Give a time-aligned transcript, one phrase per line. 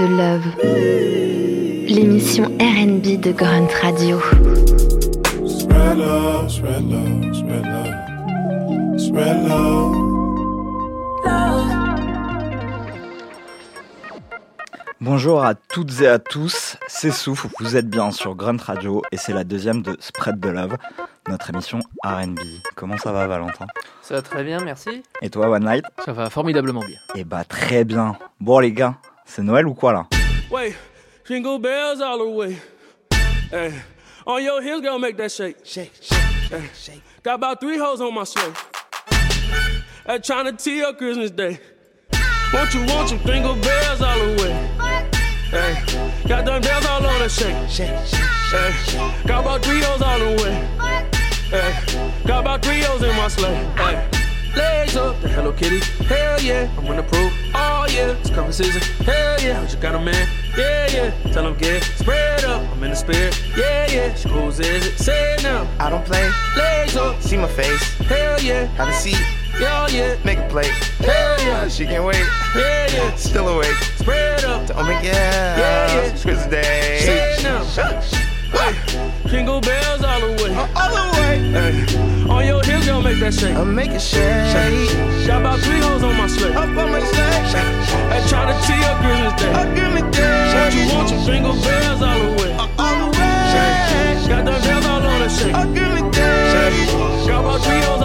[0.00, 0.46] de Love,
[1.86, 4.18] l'émission RB de Grunt Radio.
[5.46, 9.96] Spread love, spread love, spread love, spread love.
[15.02, 19.18] Bonjour à toutes et à tous, c'est Souf, vous êtes bien sur Grunt Radio et
[19.18, 20.76] c'est la deuxième de Spread the Love,
[21.28, 22.38] notre émission RB.
[22.74, 23.66] Comment ça va Valentin?
[24.00, 25.02] Ça va très bien, merci.
[25.20, 25.84] Et toi One Night?
[26.04, 26.98] Ça va formidablement bien.
[27.16, 28.16] Eh bah très bien.
[28.40, 28.94] Bon les gars,
[29.30, 30.06] c'est Noël ou quoi là
[30.50, 30.74] Wait,
[31.24, 32.56] jingle bells all the way.
[33.50, 33.72] Hey,
[34.26, 35.58] on your heels, gonna make that shake.
[35.64, 36.18] Shake, shake,
[36.50, 36.68] hey.
[36.74, 37.02] shake.
[37.22, 38.52] Got about three hoes on my sleigh.
[40.06, 41.60] Hey, trying to tee up Christmas Day.
[42.52, 44.52] Won't you, want you, jingle bells all the way.
[45.50, 47.54] Hey, got them bells all on the shake.
[47.68, 49.26] Shake, shake, hey.
[49.26, 50.54] Got about three hoes all the way.
[51.50, 53.54] Hey, got about three hoes in my sleigh.
[53.76, 54.19] Hey.
[54.56, 55.80] Legs up, the Hello Kitty.
[56.04, 57.32] Hell yeah, I'm gonna prove.
[57.54, 58.82] Oh yeah, it's coming season.
[59.04, 60.28] Hell yeah, what you got a man?
[60.56, 61.32] Yeah, yeah.
[61.32, 62.62] Tell him get spread up.
[62.72, 63.40] I'm in the spirit.
[63.56, 64.08] Yeah, yeah.
[64.28, 64.98] Whose is it?
[64.98, 65.68] Say it now.
[65.78, 66.28] I don't play.
[66.56, 67.20] Legs up.
[67.22, 67.82] See my face.
[67.98, 68.64] Hell yeah.
[68.76, 69.20] Have a seat.
[69.60, 70.16] Yeah, yeah.
[70.24, 70.72] Make a plate.
[70.98, 71.68] Hell yeah.
[71.68, 72.26] She can't wait.
[72.56, 73.14] Yeah, yeah.
[73.14, 73.76] Still awake.
[73.96, 74.68] Spread up.
[74.74, 75.04] Oh my god.
[75.04, 76.10] Yeah, yeah.
[76.10, 76.98] Christmas Day.
[77.00, 77.64] Say it now.
[78.50, 80.54] Hey, jingle bells all the way.
[80.74, 82.19] All the way.
[82.40, 83.52] On your hips, gonna make that shake.
[83.66, 84.48] Make it shake.
[84.48, 85.28] Shake.
[85.28, 86.56] Got about three hoes on my sleigh.
[86.56, 87.36] Up on my sleigh.
[88.08, 89.52] Hey, try to tee up Christmas Day.
[89.52, 90.48] Oh, give me day.
[90.56, 92.52] Won't you want your jingle bells all the way?
[92.56, 93.36] Uh, all the way.
[93.52, 94.24] Shake.
[94.32, 95.52] Got them bells all on the shake.
[95.52, 96.48] Oh, give me day.
[96.48, 97.28] Shake.
[97.28, 97.99] Got about three hoes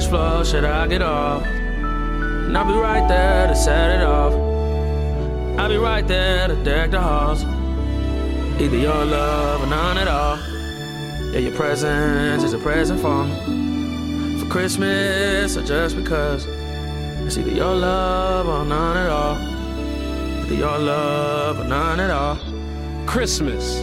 [0.00, 1.46] should I get off.
[1.46, 4.32] And I'll be right there to set it off.
[5.58, 7.44] I'll be right there to deck the halls.
[8.60, 10.36] Either your love or none at all.
[11.32, 14.40] Yeah, your presence is a present for me.
[14.40, 16.44] For Christmas or just because.
[17.26, 19.36] It's either your love or none at all.
[20.44, 22.38] Either your love or none at all.
[23.06, 23.82] Christmas.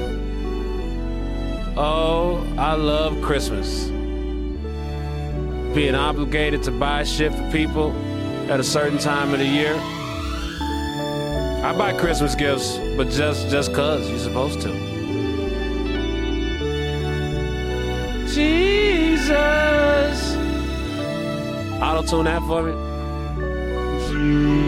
[1.77, 3.90] Oh, I love Christmas.
[5.73, 7.95] Being obligated to buy shit for people
[8.51, 9.73] at a certain time of the year.
[11.63, 14.69] I buy Christmas gifts, but just just cause you're supposed to.
[18.27, 19.31] Jesus.
[21.81, 24.60] Auto tune that for me.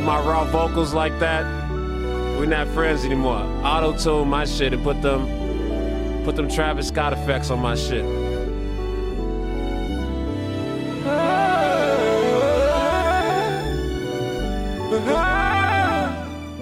[0.00, 1.44] My raw vocals like that,
[2.46, 3.42] not friends anymore.
[3.64, 5.26] Auto my shit and put them,
[6.24, 8.04] put them Travis Scott effects on my shit.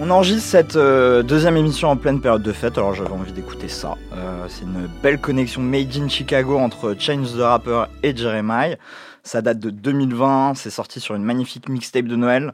[0.05, 3.69] On enregistre cette euh, deuxième émission en pleine période de fête, alors j'avais envie d'écouter
[3.69, 3.95] ça.
[4.13, 8.77] Euh, c'est une belle connexion made in Chicago entre Change the Rapper et Jeremiah.
[9.25, 12.53] Ça date de 2020, c'est sorti sur une magnifique mixtape de Noël.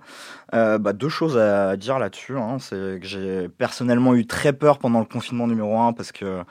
[0.54, 2.36] Euh, bah, deux choses à dire là-dessus.
[2.36, 2.58] Hein.
[2.60, 6.42] C'est que j'ai personnellement eu très peur pendant le confinement numéro 1 parce que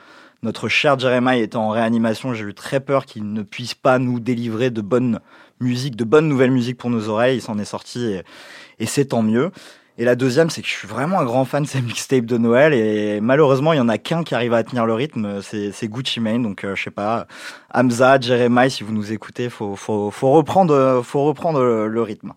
[0.42, 2.34] notre cher Jeremiah était en réanimation.
[2.34, 5.20] J'ai eu très peur qu'il ne puisse pas nous délivrer de bonne
[5.60, 7.38] musique, de bonnes nouvelles musiques pour nos oreilles.
[7.38, 8.18] Il s'en est sorti
[8.80, 9.52] et c'est tant mieux.
[10.00, 12.38] Et la deuxième, c'est que je suis vraiment un grand fan de ces mixtapes de
[12.38, 15.88] Noël et malheureusement, il y en a qu'un qui arrive à tenir le rythme, c'est
[15.88, 16.44] Gucci Mane.
[16.44, 17.26] Donc, euh, je sais pas,
[17.74, 22.34] Hamza, Jeremiah, si vous nous écoutez, faut, faut, faut reprendre, faut reprendre le, rythme.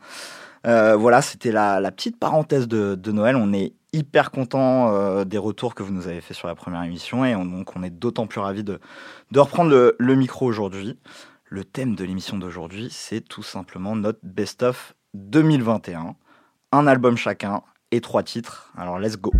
[0.65, 3.35] Euh, voilà, c'était la, petite parenthèse de, Noël.
[3.35, 6.81] On est hyper content euh, des retours que vous nous avez fait sur la première
[6.81, 8.79] émission et on, donc on est d'autant plus ravis de,
[9.29, 10.97] de reprendre le, le micro aujourd'hui.
[11.45, 16.15] Le thème de l'émission d'aujourd'hui, c'est tout simplement notre best-of 2021
[16.71, 18.71] un album chacun et trois titres.
[18.77, 19.31] Alors let's go.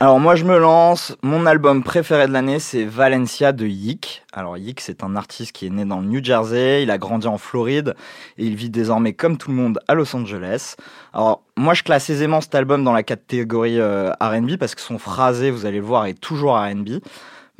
[0.00, 4.24] Alors moi je me lance, mon album préféré de l'année c'est Valencia de Yik.
[4.32, 7.26] Alors Yik c'est un artiste qui est né dans le New Jersey, il a grandi
[7.26, 7.94] en Floride
[8.36, 10.76] et il vit désormais comme tout le monde à Los Angeles.
[11.12, 14.98] Alors moi je classe aisément cet album dans la catégorie euh, R&B parce que son
[14.98, 17.00] phrasé, vous allez le voir, est toujours R&B.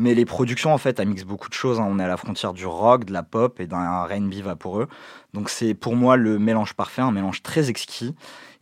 [0.00, 1.80] Mais les productions en fait, elles mixent beaucoup de choses.
[1.80, 1.86] hein.
[1.88, 4.86] On est à la frontière du rock, de la pop et d'un R&B vaporeux.
[5.34, 8.14] Donc c'est pour moi le mélange parfait, un mélange très exquis.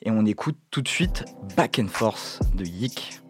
[0.03, 1.25] Et on écoute tout de suite
[1.57, 3.21] Back and Forth de Yik.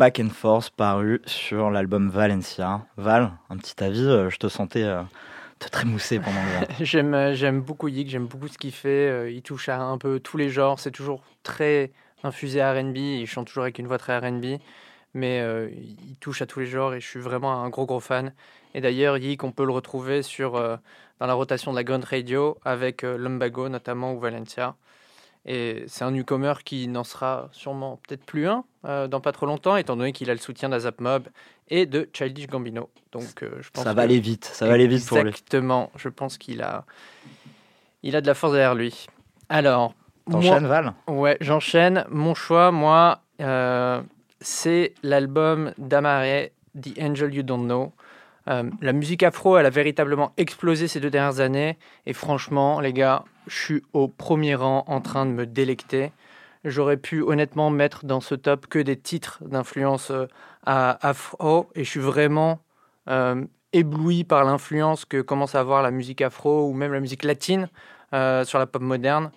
[0.00, 2.86] Back and Forth, paru sur l'album Valencia.
[2.96, 5.02] Val, un petit avis, euh, je te sentais euh,
[5.58, 6.66] te trémousser pendant le...
[6.86, 9.30] J'aime, euh, j'aime beaucoup Yik, j'aime beaucoup ce qu'il fait.
[9.30, 10.80] Il touche à un peu tous les genres.
[10.80, 11.92] C'est toujours très
[12.24, 12.96] infusé à RB.
[12.96, 14.58] Il chante toujours avec une voix très RB.
[15.14, 18.00] Mais euh, il touche à tous les genres et je suis vraiment un gros gros
[18.00, 18.32] fan.
[18.74, 20.76] Et d'ailleurs, Yik, on peut le retrouver sur, euh,
[21.18, 24.76] dans la rotation de la Gun Radio avec euh, Lumbago notamment ou Valencia.
[25.46, 29.46] Et c'est un newcomer qui n'en sera sûrement peut-être plus un euh, dans pas trop
[29.46, 31.28] longtemps, étant donné qu'il a le soutien d'Azap Mob
[31.68, 32.90] et de Childish Gambino.
[33.12, 35.28] Donc, euh, je pense Ça va aller vite, ça va aller vite pour lui.
[35.30, 35.90] Exactement.
[35.96, 36.84] Je pense qu'il a,
[38.02, 39.06] il a de la force derrière lui.
[39.48, 39.94] Alors,
[40.30, 40.92] T'enchaînes, Val?
[41.08, 42.04] Ouais, j'enchaîne.
[42.10, 44.00] Mon choix, moi, euh,
[44.40, 46.48] c'est l'album d'Amare,
[46.80, 47.92] The Angel You Don't Know.
[48.48, 51.78] Euh, la musique afro, elle a véritablement explosé ces deux dernières années.
[52.06, 56.12] Et franchement, les gars, je suis au premier rang en train de me délecter.
[56.64, 60.26] J'aurais pu honnêtement mettre dans ce top que des titres d'influence euh,
[60.64, 61.68] afro.
[61.74, 62.60] Et je suis vraiment
[63.08, 67.24] euh, ébloui par l'influence que commence à avoir la musique afro ou même la musique
[67.24, 67.68] latine
[68.12, 69.30] sur la pop moderne.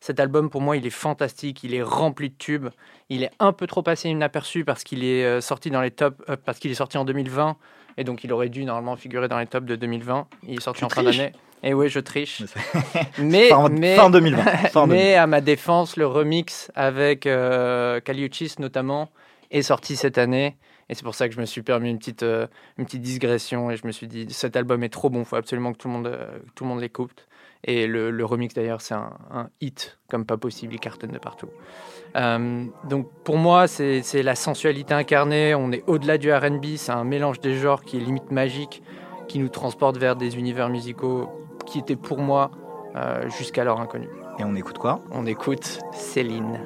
[0.00, 2.68] Cet album, pour moi, il est fantastique, il est rempli de tubes.
[3.08, 6.58] Il est un peu trop passé inaperçu parce qu'il est sorti dans les tops, parce
[6.58, 7.56] qu'il est sorti en 2020
[7.98, 10.26] et donc il aurait dû normalement figurer dans les tops de 2020.
[10.46, 11.32] Il est sorti Tu en fin d'année.
[11.62, 12.42] Et oui, je triche.
[13.18, 18.54] mais, Fin- mais, fin 2020, fin mais à ma défense, le remix avec euh, Kaliuchis
[18.60, 19.10] notamment
[19.50, 20.56] est sorti cette année.
[20.90, 22.46] Et c'est pour ça que je me suis permis une petite, euh,
[22.78, 25.36] une petite digression et je me suis dit cet album est trop bon, il faut
[25.36, 27.26] absolument que tout le monde, euh, que tout le monde l'écoute.
[27.64, 31.18] Et le, le remix d'ailleurs, c'est un, un hit comme pas possible, il cartonne de
[31.18, 31.48] partout.
[32.16, 36.92] Euh, donc pour moi, c'est c'est la sensualité incarnée, on est au-delà du RB, c'est
[36.92, 38.82] un mélange des genres qui est limite magique,
[39.26, 41.28] qui nous transporte vers des univers musicaux
[41.66, 42.50] qui étaient pour moi
[42.96, 44.08] euh, jusqu'alors inconnus.
[44.38, 45.02] Et on écoute quoi?
[45.10, 46.60] On écoute Céline.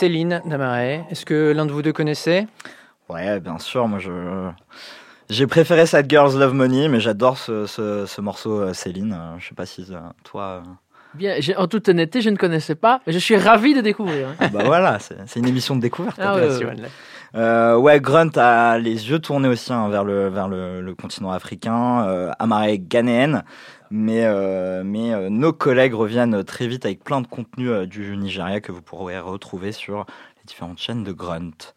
[0.00, 1.04] Céline Damaret.
[1.10, 2.46] Est-ce que l'un de vous deux connaissait?
[3.08, 4.10] Ouais, bien sûr, moi je.
[5.30, 9.14] J'ai préféré Sad Girls Love Money, mais j'adore ce, ce- ce morceau euh, Céline.
[9.18, 10.62] Euh, Je sais pas si euh, toi.
[11.14, 14.28] Bien, j'ai- en toute honnêteté, je ne connaissais pas, mais je suis ravi de découvrir.
[14.38, 14.48] hein.
[14.52, 16.18] Bah voilà, c'est une émission de découverte.
[16.22, 16.74] Ah ouais, ouais, ouais.
[17.34, 21.30] Euh, ouais, Grunt a les yeux tournés aussi hein, vers le vers le, le continent
[21.32, 23.44] africain, euh, Amaré ghanéenne,
[23.90, 28.16] mais euh, mais euh, nos collègues reviennent très vite avec plein de contenus euh, du
[28.16, 29.98] Nigeria que vous pourrez retrouver sur
[30.38, 31.74] les différentes chaînes de Grunt.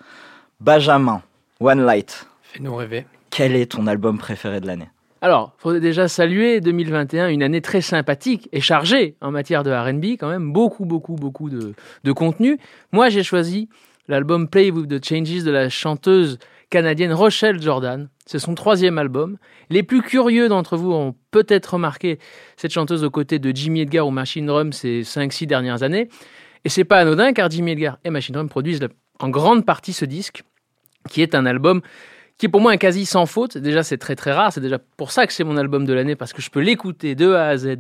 [0.60, 1.22] Benjamin,
[1.60, 3.06] One Light, Fais-nous rêver.
[3.30, 4.90] quel est ton album préféré de l'année?
[5.22, 10.18] Alors, faudrait déjà saluer 2021, une année très sympathique et chargée en matière de RB,
[10.18, 11.74] quand même, beaucoup, beaucoup, beaucoup de,
[12.06, 12.58] de contenu.
[12.94, 13.68] Moi, j'ai choisi
[14.08, 16.40] l'album Play with the Changes de la chanteuse
[16.70, 18.10] canadienne Rochelle Jordan.
[18.26, 19.38] C'est son troisième album.
[19.70, 22.20] Les plus curieux d'entre vous ont peut-être remarqué
[22.58, 26.10] cette chanteuse aux côtés de Jimmy Edgar ou Machine Drum ces 5-6 dernières années.
[26.66, 28.88] Et c'est pas anodin car Jimmy Edgar et Machine Drum produisent
[29.20, 30.44] en grande partie ce disque,
[31.10, 31.82] qui est un album
[32.38, 33.58] qui est pour moi un quasi sans faute.
[33.58, 34.54] Déjà, c'est très très rare.
[34.54, 37.14] C'est déjà pour ça que c'est mon album de l'année, parce que je peux l'écouter
[37.14, 37.80] de A à Z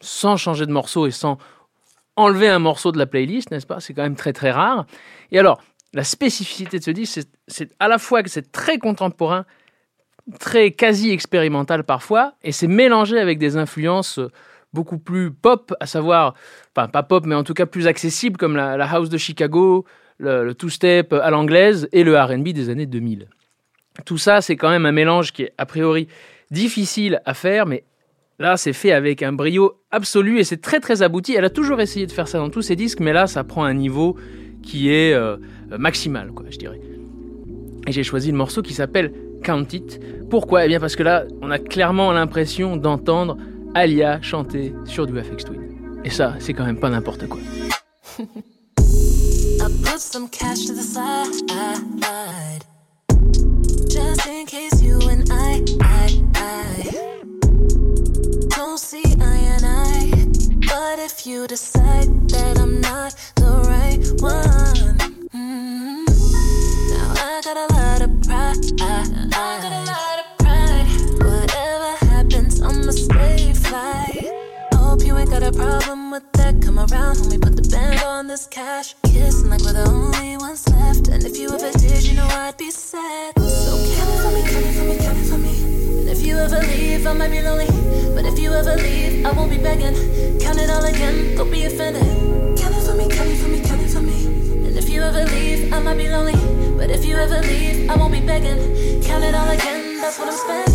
[0.00, 1.36] sans changer de morceau et sans
[2.16, 3.80] enlever un morceau de la playlist, n'est-ce pas?
[3.80, 4.86] C'est quand même très très rare.
[5.30, 5.60] Et alors,
[5.94, 9.46] la spécificité de ce disque, c'est- à la fois que c'est très contemporain,
[10.38, 14.30] très quasi expérimental parfois, et c'est mélangé avec des influences euh,
[14.74, 16.34] beaucoup plus pop, à savoir,
[16.76, 19.86] enfin pas pop, mais en tout cas plus accessible, comme la, house de Chicago,
[20.18, 23.28] le, le two-step à l'anglaise et le RB des années 2000.
[24.04, 26.08] Tout ça, c'est quand même un mélange qui est a priori
[26.50, 27.84] difficile à faire, mais
[28.38, 31.34] là, c'est fait avec un brio absolu et c'est très très abouti.
[31.34, 33.64] Elle a toujours essayé de faire ça dans tous ses disques, mais là, ça prend
[33.64, 34.16] un niveau
[34.62, 35.36] qui est euh,
[35.78, 36.80] maximal, quoi, je dirais.
[37.86, 39.12] Et j'ai choisi le morceau qui s'appelle
[39.42, 40.00] Count It.
[40.30, 40.64] Pourquoi?
[40.64, 43.36] Eh bien parce que là, on a clairement l'impression d'entendre
[43.74, 45.60] Alia chanter sur du FX Twin.
[46.04, 47.40] Et ça, c'est quand même pas n'importe quoi.
[49.60, 51.34] I put some cash to the side,
[53.88, 56.90] just in case you and I, I, I
[58.48, 60.27] don't see eye and eye.
[60.68, 64.98] But if you decide that I'm not the right one,
[65.32, 66.04] mm,
[66.92, 68.58] now I got a lot of pride.
[68.80, 70.86] I got a lot of pride.
[71.24, 74.06] Whatever happens, I'ma stay fly.
[74.74, 76.60] Hope you ain't got a problem with that.
[76.62, 78.94] Come around, homie, put the band on this cash.
[79.04, 81.08] Kissing like we're the only ones left.
[81.08, 83.38] And if you ever did, you know I'd be sad.
[83.38, 85.54] So count for me, count for me, count for me.
[86.00, 87.66] And if you ever leave, I might be lonely.
[88.14, 90.27] But if you ever leave, I won't be begging.
[90.48, 92.02] Count it all again, don't be offended.
[92.56, 94.24] Count it for me, count it for me, count it for me.
[94.66, 96.32] And if you ever leave, I might be lonely.
[96.74, 98.56] But if you ever leave, I won't be begging.
[99.02, 100.72] Count it all again, that's what I'm spending.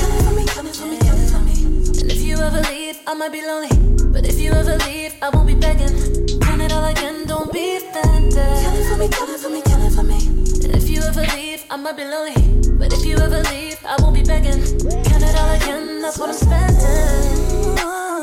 [0.00, 2.00] Count it for me, count it for me, count it for me.
[2.00, 3.68] And if you ever leave, I might be lonely.
[4.10, 6.40] But if you ever leave, I won't be begging.
[6.40, 8.32] Count it all again, don't be offended.
[8.32, 10.16] Count it for me, count it for me, count it for me.
[10.64, 12.40] And if you ever leave, I might be lonely.
[12.72, 14.64] But if you ever leave, I won't be begging.
[15.04, 18.19] Count it all again, that's what I'm spending.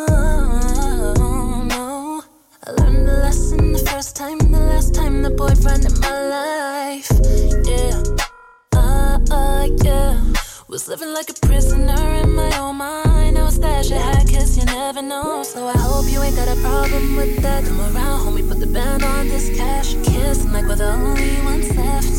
[3.07, 7.09] The lesson the first time, the last time the boyfriend in my life.
[7.71, 8.03] Yeah.
[8.75, 10.11] Uh, uh, yeah.
[10.67, 13.37] Was living like a prisoner in my own mind.
[13.37, 15.43] I was stash your high cause you never know.
[15.43, 17.63] So I hope you ain't got a problem with that.
[17.63, 19.95] Come around, homie, put the band on this cash.
[20.03, 22.15] Kissing like we're the only ones left.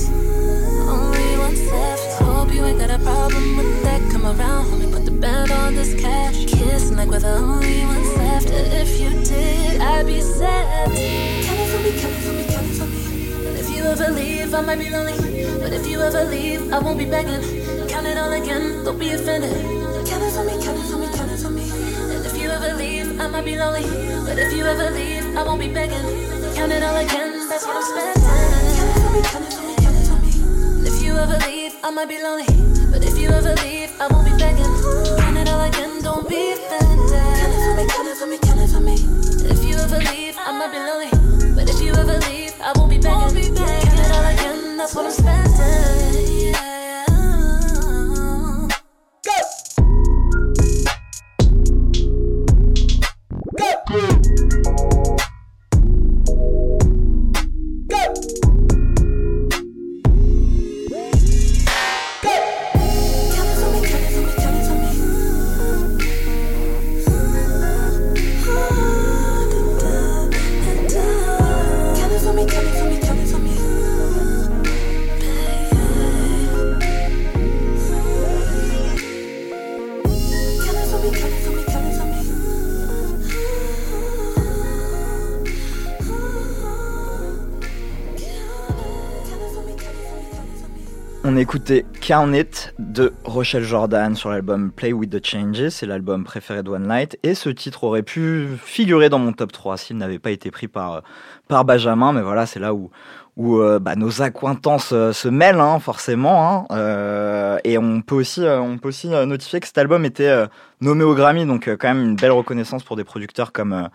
[0.88, 1.27] Only
[1.70, 2.22] left.
[2.22, 4.00] Hope you ain't got a problem with that.
[4.12, 6.46] Come around, homie, put the band on this cash.
[6.46, 8.48] Kissing like we're the only ones left.
[8.50, 10.90] If you did, I'd be sad.
[10.92, 13.48] It for me, it for me, it for me.
[13.48, 15.16] And if you ever leave, I might be lonely.
[15.60, 17.42] But if you ever leave, I won't be begging.
[17.88, 19.52] Count it all again, don't be offended.
[19.52, 21.62] It for me, it for me, it for me.
[22.14, 23.82] And if you ever leave, I might be lonely.
[24.26, 26.02] But if you ever leave, I won't be begging.
[26.54, 28.22] Count it all again, that's what I'm spending.
[28.24, 30.30] It for me, it for me, it for me.
[30.78, 32.44] And if you ever leave, I might be lonely.
[32.90, 34.64] But if you ever leave, I won't be begging.
[35.16, 37.12] Count it all again, don't be offended.
[37.12, 38.94] Count it for me, count it for me, count it for me.
[39.48, 41.54] If you ever leave, I might be lonely.
[41.54, 43.54] But if you ever leave, I won't be begging.
[43.54, 46.52] Count it all again, that's what I'm spending.
[46.52, 46.87] Yeah.
[91.48, 96.22] On écoutait Count It de Rochelle Jordan sur l'album Play with the Changes, c'est l'album
[96.22, 99.96] préféré de One Night, et ce titre aurait pu figurer dans mon top 3 s'il
[99.96, 101.02] n'avait pas été pris par,
[101.48, 102.90] par Benjamin, mais voilà, c'est là où,
[103.38, 108.16] où euh, bah, nos accointances euh, se mêlent, hein, forcément, hein, euh, et on peut
[108.16, 110.46] aussi, euh, on peut aussi notifier que cet album était
[110.82, 113.88] nommé au Grammy, donc quand même une belle reconnaissance pour des producteurs comme,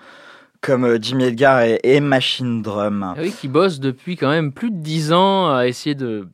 [0.59, 3.13] comme Jimmy Edgar et, Machine Drum.
[3.15, 6.27] Ah oui, qui bosse depuis quand même plus de 10 ans à essayer de,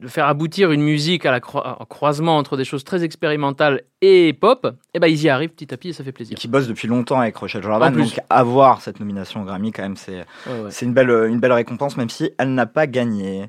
[0.00, 3.82] de faire aboutir une musique à la croi- en croisement entre des choses très expérimentales
[4.00, 4.66] et pop.
[4.92, 6.36] Et ben ils y arrivent petit à petit et ça fait plaisir.
[6.36, 7.94] qui bosse depuis longtemps avec Rochelle Jordan.
[7.94, 10.70] Donc avoir cette nomination au Grammy, quand même, c'est ouais.
[10.82, 13.48] une belle, une belle récompense, même si elle n'a pas gagné.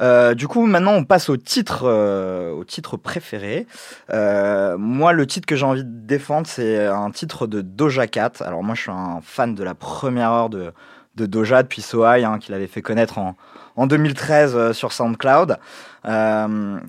[0.00, 3.66] Euh, du coup, maintenant, on passe au titre, euh, au titre préféré.
[4.12, 8.32] Euh, moi, le titre que j'ai envie de défendre, c'est un titre de Doja Cat.
[8.40, 10.72] Alors moi, je suis un fan de la première heure de,
[11.14, 13.36] de Doja depuis So High, hein, qu'il avait fait connaître en,
[13.76, 15.58] en 2013 euh, sur SoundCloud.
[16.04, 16.80] Euh,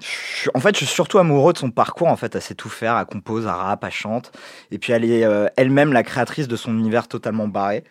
[0.54, 2.08] en fait, je suis surtout amoureux de son parcours.
[2.08, 4.32] En fait, elle sait tout faire, elle compose, elle rappe, elle chante.
[4.72, 7.84] Et puis, elle est euh, elle-même la créatrice de son univers totalement barré.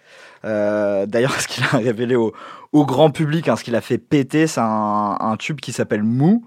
[0.45, 2.33] Euh, D'ailleurs, ce qu'il a révélé au,
[2.73, 6.45] grand public, hein, ce qu'il a fait péter, c'est un tube qui s'appelle Mou.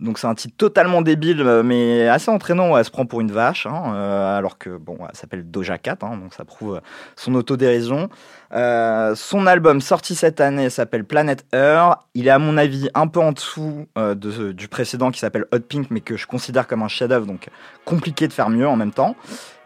[0.00, 2.78] Donc c'est un titre totalement débile, euh, mais assez entraînant.
[2.78, 5.98] Elle se prend pour une vache, hein, euh, alors que bon, elle s'appelle Doja Cat,
[6.02, 6.80] hein, donc ça prouve euh,
[7.16, 8.08] son autodérision.
[8.52, 11.98] Son album sorti cette année s'appelle Planet Earth.
[12.14, 15.60] Il est à mon avis un peu en dessous de, du précédent qui s'appelle Hot
[15.68, 17.48] Pink, mais que je considère comme un chef-d'œuvre, donc
[17.84, 19.16] compliqué de faire mieux en même temps.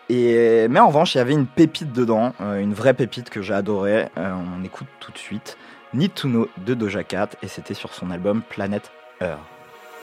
[0.08, 3.54] Et, mais en revanche, il y avait une pépite dedans, une vraie pépite que j'ai
[3.54, 4.08] adorée.
[4.16, 5.56] On écoute tout de suite
[5.94, 8.90] Need to Know de Doja Cat, et c'était sur son album Planet
[9.20, 9.51] Earth.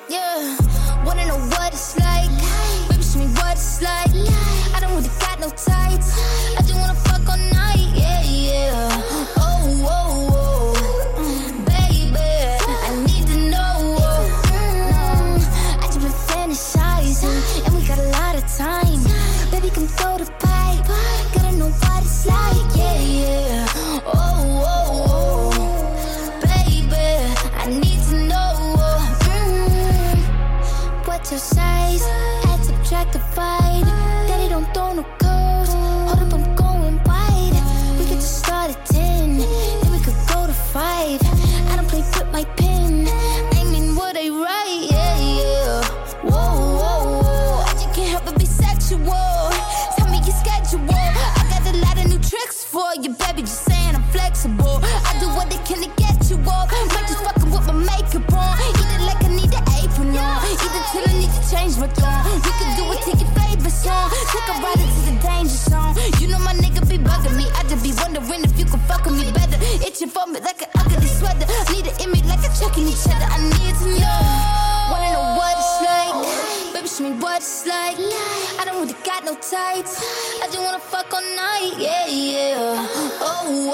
[0.09, 0.57] Yeah,
[1.05, 2.29] wanna know what it's like?
[2.89, 4.09] Baby, show me what it's like.
[4.73, 6.38] I don't really got no tights.
[52.79, 53.41] for you, baby.
[53.43, 54.79] Just saying I'm flexible.
[54.79, 56.71] I do what I can to get you off.
[56.95, 58.55] Might just fucking with my makeup on.
[58.63, 60.39] Eat it like I need an apron on.
[60.47, 62.23] Eat it till I need to change my thong.
[62.47, 64.07] You can do it, take your favorite song.
[64.31, 65.93] Take a ride into the danger zone.
[66.23, 67.45] You know my nigga be bugging me.
[67.59, 69.59] I just be wondering if you can fuck with me better.
[69.83, 71.47] Itching for me like an ugly sweater.
[71.71, 73.27] Need it in me like a chuck in each other.
[73.27, 74.19] I need to know.
[74.91, 75.28] Wanna know
[76.99, 77.95] what it's like.
[78.59, 80.03] I don't really got no tights.
[80.43, 82.87] I just wanna fuck all night, yeah, yeah.
[83.21, 83.68] Oh,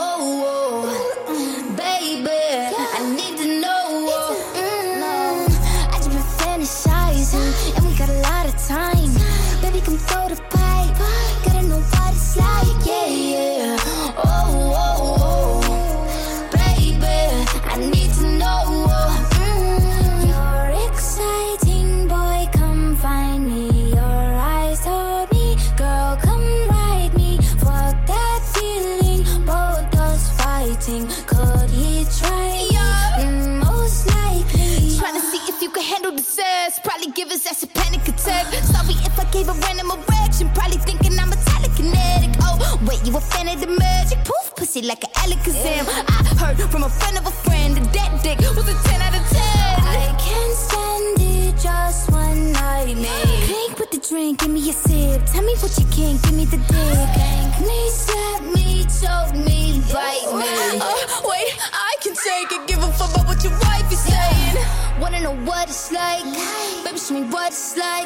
[45.26, 45.86] Alakazam.
[45.90, 49.16] I heard from a friend of a friend that that dick was a 10 out
[49.18, 49.42] of 10.
[49.42, 53.26] I can't stand it, just one night, man.
[53.50, 55.26] Clink with the drink, give me a sip.
[55.26, 57.10] Tell me what you can, give me the dick.
[57.18, 60.78] Thank me, slap me, choke me, bite me.
[60.78, 60.94] Uh,
[61.26, 62.68] wait, I can take it.
[62.68, 64.58] Give a fuck about what your wife is saying.
[65.02, 66.24] Wanna know what it's like?
[66.86, 68.06] Baby, show me what it's like.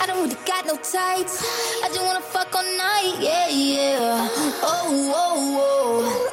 [0.00, 1.44] I don't really got no tights.
[1.84, 4.28] I just wanna fuck all night, yeah, yeah.
[4.64, 6.25] Oh, oh, oh.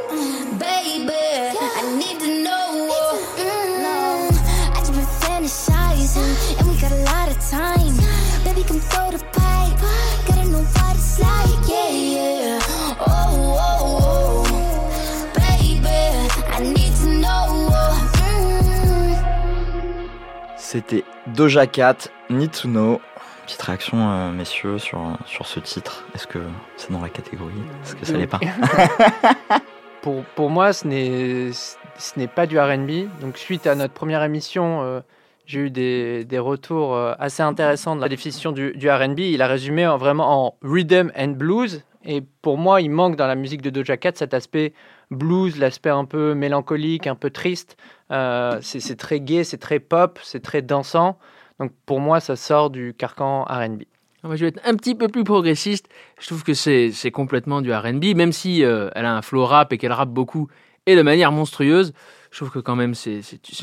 [20.74, 23.00] C'était Doja Cat, Know.
[23.46, 26.04] Petite réaction, euh, messieurs, sur, sur ce titre.
[26.16, 26.40] Est-ce que
[26.78, 27.54] c'est dans la catégorie?
[27.84, 28.40] Est-ce que ça l'est pas?
[30.02, 33.08] Pour, pour moi, ce n'est, ce n'est pas du RB.
[33.22, 35.02] Donc, suite à notre première émission, euh,
[35.46, 39.20] j'ai eu des, des retours euh, assez intéressants de la définition du, du RB.
[39.20, 41.84] Il a résumé en- vraiment en rhythm and blues.
[42.04, 44.74] Et pour moi, il manque dans la musique de Doja Cat cet aspect
[45.14, 47.78] blues, l'aspect un peu mélancolique, un peu triste.
[48.12, 51.18] Euh, c'est, très gai, c'est très pop, c'est très dansant.
[51.60, 53.84] Donc, pour moi, ça sort du carcan RB.
[54.24, 55.90] Ah, je vais être un petit peu plus progressiste.
[56.20, 59.74] Je trouve que c'est complètement du R&B, même si euh, elle a un flow rap
[59.74, 60.48] et qu'elle rappe beaucoup
[60.86, 61.94] et de manière monstrueuse.
[62.32, 63.22] Je trouve que quand même c'est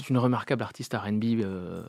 [0.09, 1.83] une remarquable artiste R&B, euh,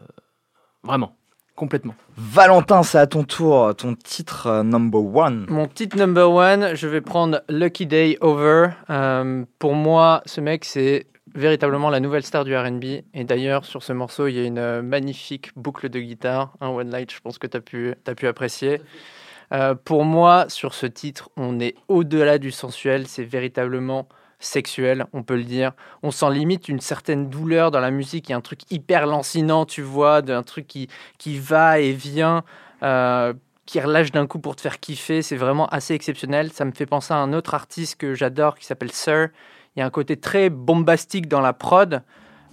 [0.84, 1.15] vraiment,
[1.56, 1.96] complètement.
[2.18, 5.46] Valentin, c'est à ton tour, ton titre euh, number one.
[5.50, 8.70] Mon titre number one, je vais prendre Lucky Day Over.
[8.90, 12.84] Euh, pour moi, ce mec, c'est véritablement la nouvelle star du RB.
[13.14, 16.70] Et d'ailleurs, sur ce morceau, il y a une euh, magnifique boucle de guitare, un
[16.70, 18.82] one light, je pense que tu as pu, t'as pu apprécier.
[19.54, 24.08] Euh, pour moi, sur ce titre, on est au-delà du sensuel, c'est véritablement
[24.42, 25.72] sexuel, on peut le dire.
[26.04, 29.06] On sent limite une certaine douleur dans la musique, il y a un truc hyper
[29.06, 32.44] lancinant, tu vois, d'un truc qui, qui va et vient,
[32.84, 33.34] euh,
[33.66, 36.52] qui relâche d'un coup pour te faire kiffer, c'est vraiment assez exceptionnel.
[36.52, 39.30] Ça me fait penser à un autre artiste que j'adore qui s'appelle Sir.
[39.76, 42.02] Il y a un côté très bombastique dans la prod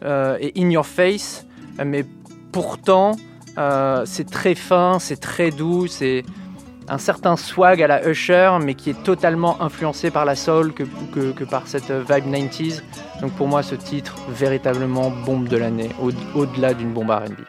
[0.05, 1.45] euh, et in your face,
[1.85, 2.05] mais
[2.53, 3.17] pourtant
[3.59, 6.23] euh, c'est très fin, c'est très doux, c'est
[6.91, 11.45] un certain swag à la Usher, mais qui est totalement influencé par la soul que,
[11.45, 12.83] par cette vibe 90s.
[13.21, 17.41] Donc pour moi, ce titre, véritablement bombe de l'année, au- au-delà d'une bombe R&B.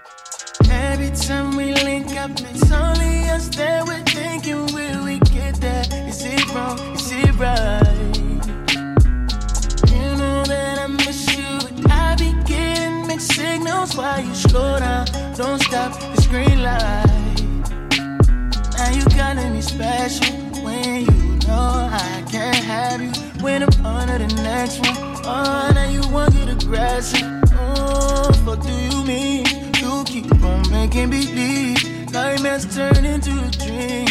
[18.89, 23.11] Now you calling me special when you know I can't have you.
[23.39, 27.21] When I'm under the next one, oh, now you want to get aggressive.
[27.53, 29.45] Oh, fuck do you mean?
[29.75, 34.07] You keep on making believe nightmares turn into a dream.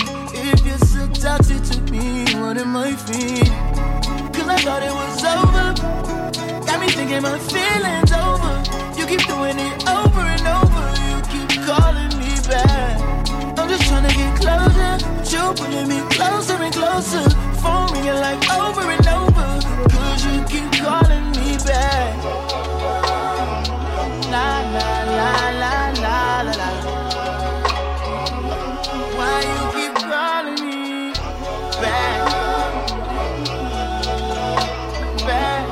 [0.46, 3.50] If you're so toxic to me, what am I feeling?
[4.32, 6.66] Cause I thought it was over.
[6.66, 8.54] Got me thinking my feelings over.
[8.96, 10.84] You keep doing it over and over.
[11.10, 13.18] You keep calling me back.
[13.58, 14.67] I'm just trying to get closer.
[15.48, 17.26] You pulling me closer and closer.
[17.62, 19.48] Phone ringing like over and over.
[19.88, 22.22] Cause you keep calling me back.
[24.30, 25.32] La la la
[25.62, 26.70] la la la la.
[29.16, 31.12] Why you keep calling me
[31.80, 32.18] back?
[35.26, 35.64] Back.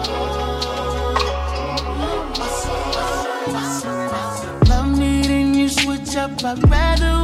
[4.69, 6.43] Love needing you switch up.
[6.43, 7.16] I'd rather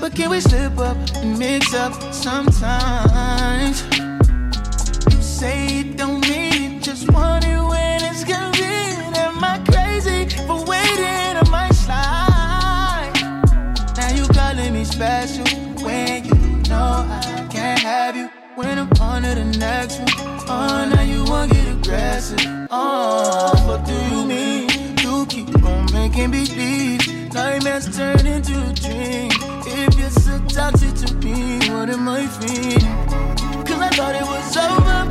[0.00, 3.82] but can we slip up and mix up sometimes?
[5.10, 9.16] You say it don't mean it, just want it when it's convenient.
[9.16, 11.34] Am I crazy for waiting?
[11.40, 13.12] I might slide.
[13.96, 15.46] Now you calling me special
[15.84, 16.34] when you
[16.68, 18.30] know I can't have you.
[18.56, 20.08] When I'm on to the next one,
[20.48, 22.40] oh, now you wanna get aggressive.
[22.70, 24.68] Oh, what do you mean?
[24.98, 29.37] You keep on making me believe nightmares turn into a dream.
[29.80, 32.98] If you're so toxic to me, what am I feeling?
[33.64, 35.06] Cause I thought it was over.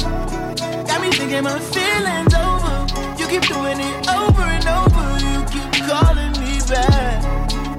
[0.86, 2.76] Got me thinking my feelings over.
[3.18, 5.06] You keep doing it over and over.
[5.24, 7.24] You keep calling me back.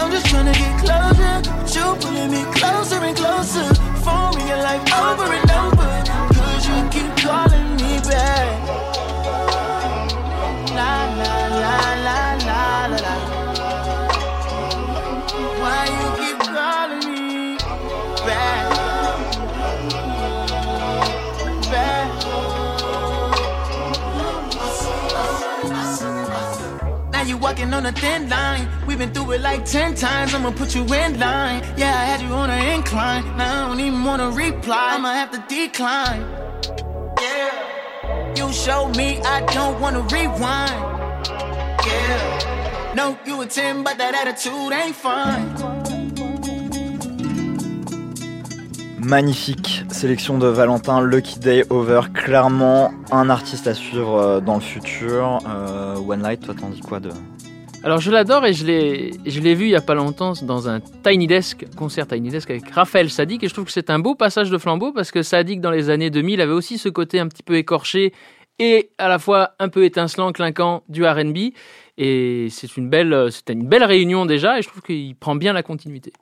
[0.00, 1.34] I'm just trying to get closer.
[1.60, 3.68] But you pulling me closer and closer.
[3.68, 5.90] Me, your life over and over.
[6.32, 8.67] Cause you keep calling me back.
[27.40, 28.68] Walking on a thin line.
[28.86, 30.34] We've been through it like ten times.
[30.34, 31.62] I'ma put you in line.
[31.76, 33.24] Yeah, I had you on an incline.
[33.36, 34.94] Now I don't even wanna reply.
[34.94, 36.22] I'ma have to decline.
[37.20, 38.34] Yeah.
[38.36, 40.80] You showed me I don't wanna rewind.
[41.86, 42.92] Yeah.
[42.94, 45.77] No, you a 10, but that attitude ain't fine.
[49.08, 54.60] Magnifique sélection de Valentin, Lucky Day Over, clairement un artiste à suivre euh, dans le
[54.60, 55.38] futur.
[55.48, 57.08] Euh, One Light, toi t'en dis quoi de?
[57.82, 61.26] Alors je l'adore et je l'ai, vu il y a pas longtemps dans un Tiny
[61.26, 64.50] Desk, concert Tiny Desk avec Raphaël Sadik et je trouve que c'est un beau passage
[64.50, 67.42] de flambeau parce que Sadik dans les années 2000 avait aussi ce côté un petit
[67.42, 68.12] peu écorché
[68.58, 71.54] et à la fois un peu étincelant, clinquant du R&B
[71.96, 75.54] et c'est une belle, c'était une belle réunion déjà et je trouve qu'il prend bien
[75.54, 76.12] la continuité.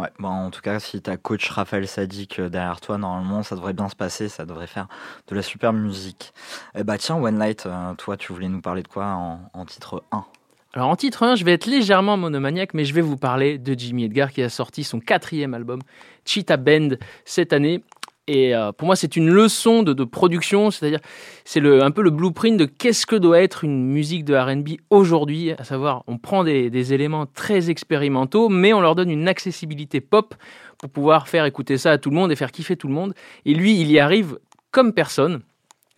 [0.00, 3.54] Ouais, bon, en tout cas, si t'as coach Raphaël Sadik euh, derrière toi, normalement, ça
[3.54, 4.88] devrait bien se passer, ça devrait faire
[5.28, 6.32] de la super musique.
[6.74, 9.66] Eh bah tiens, One Light, euh, toi, tu voulais nous parler de quoi en, en
[9.66, 10.24] titre 1
[10.72, 13.78] Alors en titre 1, je vais être légèrement monomaniaque, mais je vais vous parler de
[13.78, 15.80] Jimmy Edgar qui a sorti son quatrième album,
[16.24, 17.84] Cheetah Bend, cette année.
[18.32, 21.00] Et euh, pour moi, c'est une leçon de, production, c'est-à-dire
[21.44, 25.50] c'est un peu le blueprint de qu'est-ce que doit être une musique de RB aujourd'hui,
[25.50, 30.36] à savoir on prend des, éléments très expérimentaux, mais on leur donne une accessibilité pop
[30.78, 33.14] pour pouvoir faire écouter ça à tout le monde et faire kiffer tout le monde.
[33.46, 34.38] Et lui, il y arrive
[34.70, 35.40] comme personne.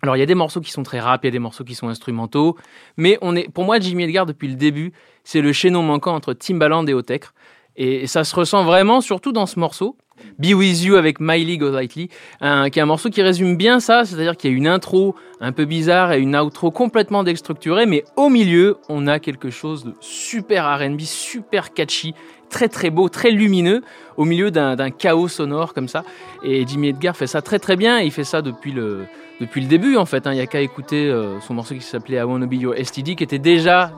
[0.01, 1.65] Alors il y a des morceaux qui sont très rap, il y a des morceaux
[1.65, 2.57] qui sont instrumentaux,
[2.97, 6.33] mais on est, pour moi, Jimmy Edgar depuis le début, c'est le chaînon manquant entre
[6.33, 7.35] Timbaland et Otekre.
[7.77, 9.97] Et ça se ressent vraiment, surtout dans ce morceau.
[10.39, 12.09] Be With You avec Miley Golightly,
[12.41, 15.17] un, qui est un morceau qui résume bien ça, c'est-à-dire qu'il y a une intro
[15.41, 19.85] un peu bizarre et une outro complètement déstructurée, mais au milieu, on a quelque chose
[19.85, 22.15] de super R&B, super catchy,
[22.51, 23.83] très très beau, très lumineux,
[24.17, 26.05] au milieu d'un chaos sonore comme ça.
[26.45, 29.07] Et Jimmy Edgar fait ça très très bien, il fait ça depuis le,
[29.41, 30.27] depuis le début en fait.
[30.27, 30.33] hein.
[30.33, 33.17] Il n'y a qu'à écouter euh, son morceau qui s'appelait I Wanna Be Your STD,
[33.17, 33.93] qui était déjà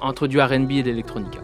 [0.00, 1.38] entre du R&B et de l'électronica.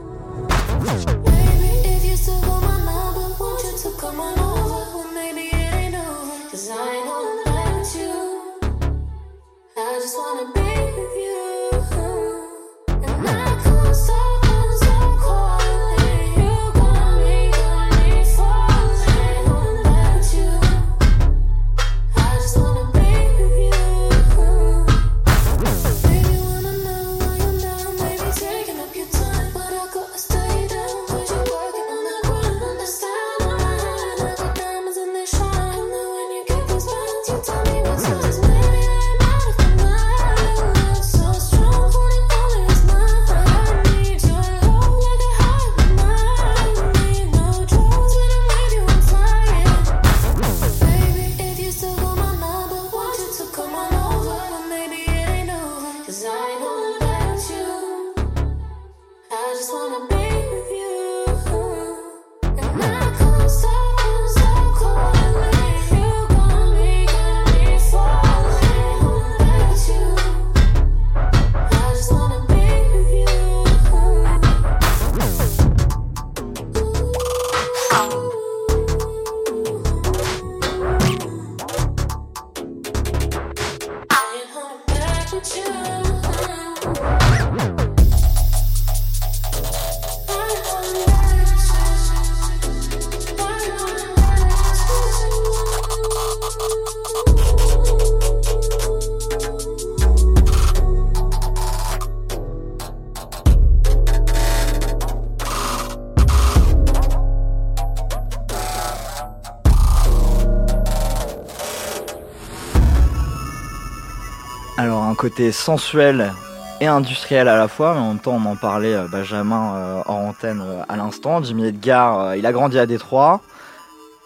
[115.30, 116.32] Côté sensuel
[116.80, 120.02] et industriel à la fois, mais en même temps on en parlait euh, Benjamin euh,
[120.06, 121.40] hors antenne euh, à l'instant.
[121.40, 123.40] Jimmy Edgar, euh, il a grandi à Détroit,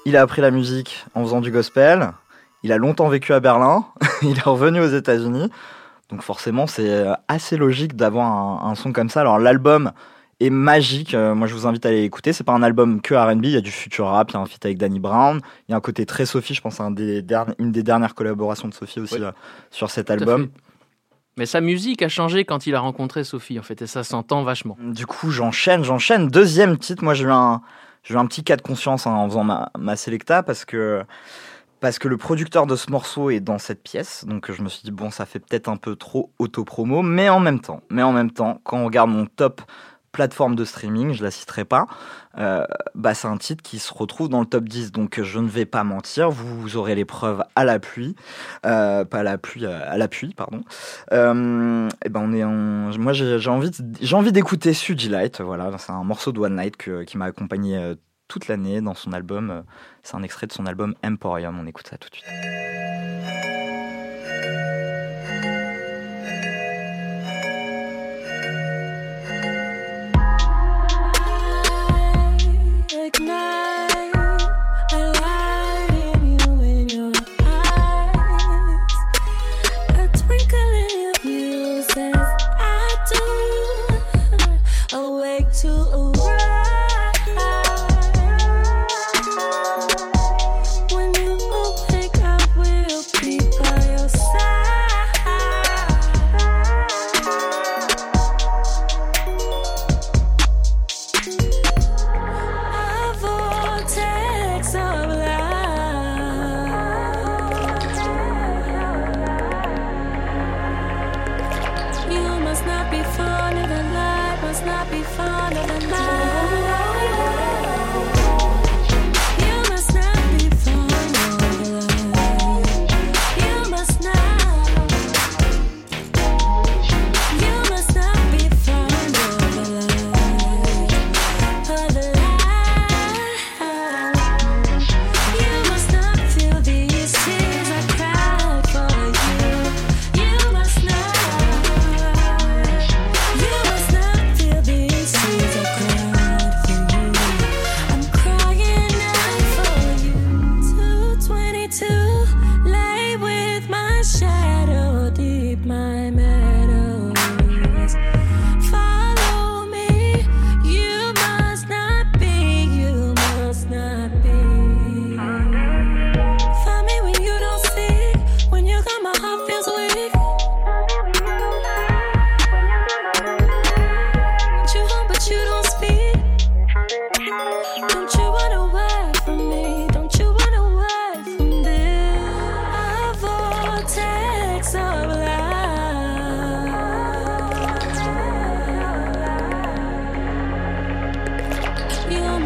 [0.07, 2.13] il a appris la musique en faisant du gospel,
[2.63, 3.85] il a longtemps vécu à Berlin,
[4.23, 5.51] il est revenu aux États-Unis,
[6.09, 8.27] donc forcément c'est assez logique d'avoir
[8.65, 9.21] un, un son comme ça.
[9.21, 9.93] Alors l'album
[10.41, 13.45] est magique, moi je vous invite à aller l'écouter, c'est pas un album que R&B,
[13.45, 15.73] il y a du future rap, il y a un feat avec Danny Brown, il
[15.73, 18.15] y a un côté très Sophie, je pense à un des derni- une des dernières
[18.15, 19.27] collaborations de Sophie aussi Oui.
[19.71, 20.45] sur cet Tout à album.
[20.45, 20.51] fait.
[21.37, 24.43] Mais sa musique a changé quand il a rencontré Sophie, en fait, et ça s'entend
[24.43, 24.77] vachement.
[24.81, 26.29] Du coup, j'enchaîne, j'enchaîne.
[26.29, 27.61] Deuxième titre, moi j'ai eu un,
[28.11, 31.03] un petit cas de conscience hein, en faisant ma, ma selecta parce que,
[31.81, 34.25] parce que le producteur de ce morceau est dans cette pièce.
[34.27, 37.41] Donc je me suis dit, bon, ça fait peut-être un peu trop auto-promo, mais en
[37.41, 39.61] même temps, mais en même temps, quand on regarde mon top
[40.15, 41.87] plateforme de streaming, je la citerai pas,
[42.39, 44.93] euh, bah, c'est un titre qui se retrouve dans le top 10.
[44.93, 48.15] Donc je ne vais pas mentir, vous aurez les preuves à la pluie,
[48.65, 50.63] euh, pas à la pluie, euh, à l'appui, pardon.
[51.13, 52.45] Euh, et ben on est.
[52.99, 57.03] Moi j'ai envie, j'ai envie d'écouter Suji voilà, c'est un morceau de One Night que-
[57.03, 57.95] qui m'a accompagné
[58.29, 59.65] toute l'année dans son album.
[60.03, 62.84] C'est un extrait de son album Emporium, on écoute ça tout de suite.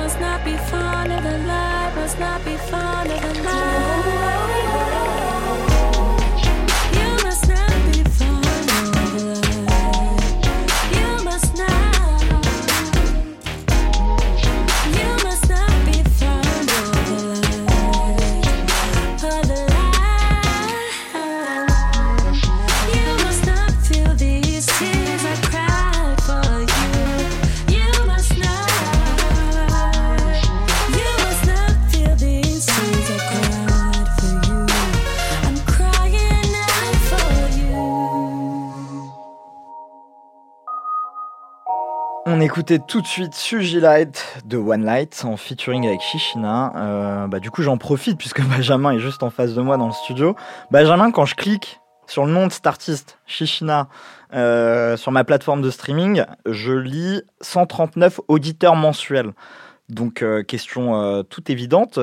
[0.08, 1.92] Must not be fond of the light.
[1.94, 4.67] Must not be fond of the light.
[42.38, 46.72] On écoutait tout de suite Suji Light de One Light en featuring avec Shishina.
[46.76, 49.88] Euh, bah, du coup, j'en profite puisque Benjamin est juste en face de moi dans
[49.88, 50.36] le studio.
[50.70, 53.88] Benjamin, quand je clique sur le nom de cet artiste, Shishina,
[54.34, 59.32] euh, sur ma plateforme de streaming, je lis 139 auditeurs mensuels.
[59.88, 61.98] Donc, euh, question toute évidente,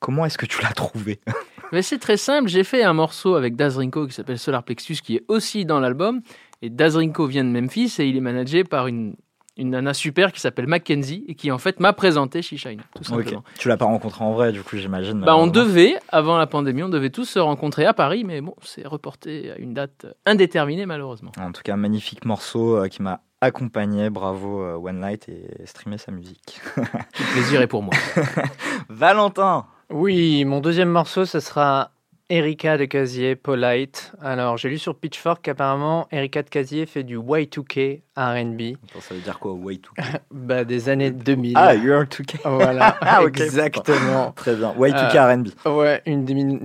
[0.00, 1.20] comment est-ce que tu l'as trouvé?
[1.72, 5.16] Mais c'est très simple, j'ai fait un morceau avec Dazrinko qui s'appelle Solar Plexus qui
[5.16, 6.22] est aussi dans l'album.
[6.62, 9.16] Et Dazrinko vient de Memphis et il est managé par une,
[9.56, 13.42] une nana super qui s'appelle Mackenzie et qui en fait m'a présenté Shishine, tout simplement.
[13.58, 15.20] Tu l'as pas rencontré en vrai, du coup, j'imagine.
[15.20, 18.54] Bah, on devait, avant la pandémie, on devait tous se rencontrer à Paris, mais bon,
[18.62, 21.32] c'est reporté à une date indéterminée malheureusement.
[21.38, 24.10] En tout cas, magnifique morceau euh, qui m'a accompagné.
[24.10, 26.60] Bravo euh, One Light et streamer sa musique.
[26.76, 27.94] Le plaisir est pour moi.
[28.88, 31.92] Valentin Oui, mon deuxième morceau, ce sera
[32.28, 34.12] Erika de Casier, Polite.
[34.20, 38.76] Alors, j'ai lu sur Pitchfork qu'apparemment, Erika de Casier fait du Y2K R&B.
[39.00, 39.92] Ça veut dire quoi, way to
[40.32, 41.52] bah, des années 2000.
[41.56, 42.40] Ah, You're 2K.
[42.44, 43.38] Voilà, Ah, ok.
[43.40, 44.32] exactement.
[44.32, 44.72] Très bien.
[44.76, 45.48] Y2K Euh, R&B.
[45.78, 46.24] Ouais, une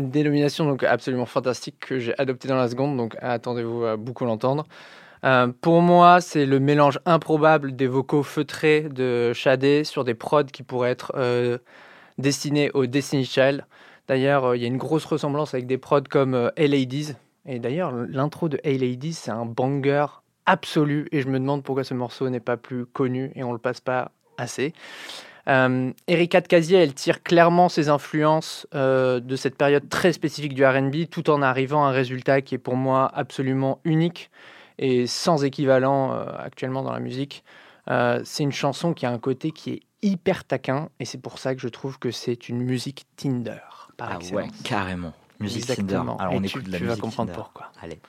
[0.10, 4.64] dénomination donc absolument fantastique que j'ai adoptée dans la seconde, donc attendez-vous à beaucoup l'entendre.
[5.24, 10.46] Euh, pour moi, c'est le mélange improbable des vocaux feutrés de Shadé sur des prods
[10.46, 11.60] qui pourraient être euh,
[12.18, 13.64] destinés au Destiny Child.
[14.08, 17.14] D'ailleurs, euh, il y a une grosse ressemblance avec des prods comme euh, Hey Ladies.
[17.46, 20.06] Et d'ailleurs, l'intro de Hey Ladies, c'est un banger
[20.46, 21.08] absolu.
[21.12, 23.82] Et je me demande pourquoi ce morceau n'est pas plus connu et on le passe
[23.82, 24.74] pas assez.
[25.48, 30.54] Euh, Erika de Casier, elle tire clairement ses influences euh, de cette période très spécifique
[30.54, 34.30] du RB, tout en arrivant à un résultat qui est pour moi absolument unique
[34.78, 37.44] et sans équivalent euh, actuellement dans la musique.
[37.90, 41.40] Euh, c'est une chanson qui a un côté qui est hyper taquin, et c'est pour
[41.40, 43.58] ça que je trouve que c'est une musique Tinder.
[43.98, 44.46] Par Ah excellence.
[44.46, 45.14] ouais, carrément.
[45.40, 45.82] Musique Tinder.
[45.82, 46.18] Exactement.
[46.18, 47.42] Alors Et on tu- écoute de la tu vas musique comprendre Tinder.
[47.44, 47.72] pourquoi.
[47.82, 48.00] Allez.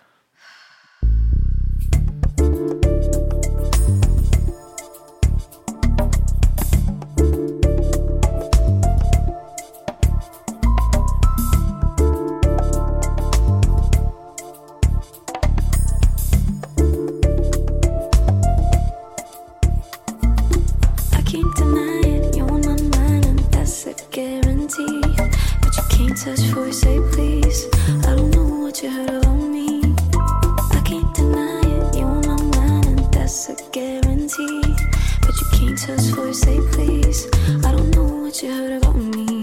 [36.33, 37.27] You say please.
[37.63, 39.43] I don't know what you heard about me.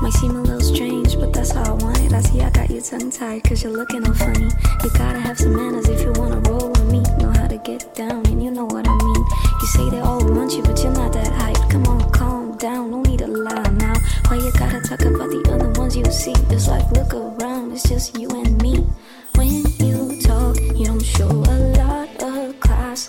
[0.00, 2.12] Might seem a little strange, but that's how I want it.
[2.12, 4.48] I see I got you tongue tied, cause you're looking all funny.
[4.84, 7.00] You gotta have some manners if you wanna roll with me.
[7.18, 9.24] Know how to get down, and you know what I mean.
[9.60, 11.68] You say they all want you, but you're not that hype.
[11.68, 13.94] Come on, calm down, no need to lie now.
[14.28, 16.36] Why you gotta talk about the other ones you see?
[16.50, 18.86] It's like, look around, it's just you and me.
[19.34, 19.48] When
[19.82, 23.08] you talk, you don't show a lot of class.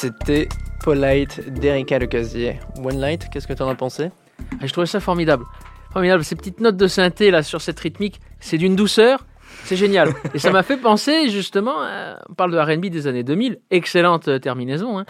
[0.00, 0.48] C'était
[0.82, 2.58] Polite d'Erika Le Casier.
[2.82, 4.10] One Light, qu'est-ce que tu en as pensé?
[4.52, 5.44] Ah, Je trouvais ça formidable.
[5.92, 6.24] Formidable.
[6.24, 9.26] Ces petites notes de synthé là sur cette rythmique, c'est d'une douceur.
[9.64, 10.14] C'est génial.
[10.34, 14.28] Et ça m'a fait penser justement, euh, on parle de RB des années 2000, excellente
[14.28, 14.98] euh, terminaison.
[15.00, 15.04] hein.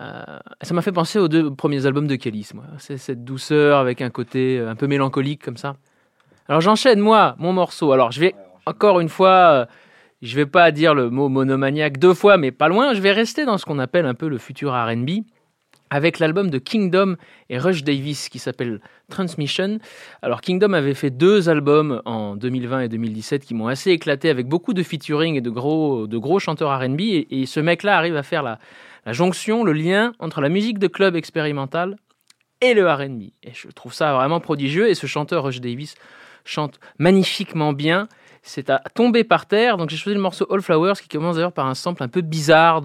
[0.00, 0.24] Euh,
[0.62, 2.48] ça m'a fait penser aux deux premiers albums de Kelly.
[2.52, 2.64] moi.
[2.78, 5.76] C'est cette douceur avec un côté euh, un peu mélancolique comme ça.
[6.48, 7.92] Alors j'enchaîne moi mon morceau.
[7.92, 8.34] Alors je vais
[8.66, 9.68] encore une fois,
[10.22, 12.94] je vais pas dire le mot monomaniaque deux fois, mais pas loin.
[12.94, 15.10] Je vais rester dans ce qu'on appelle un peu le futur RB
[15.90, 17.16] avec l'album de Kingdom
[17.50, 19.78] et Rush Davis qui s'appelle Transmission.
[20.22, 24.46] Alors Kingdom avait fait deux albums en 2020 et 2017 qui m'ont assez éclaté avec
[24.46, 28.22] beaucoup de featuring et de gros, de gros chanteurs R&B et, ce mec-là arrive à
[28.22, 28.58] faire la,
[29.04, 31.96] la jonction, le lien entre la musique de club expérimentale
[32.62, 33.22] et le R&B.
[33.42, 34.88] Et je trouve ça vraiment prodigieux.
[34.88, 35.94] Et ce chanteur Rush Davis
[36.44, 38.08] chante magnifiquement bien.
[38.42, 39.76] C'est à tomber par terre.
[39.76, 42.20] Donc j'ai choisi le morceau All Flowers qui commence d'ailleurs par un sample un peu
[42.20, 42.82] bizarre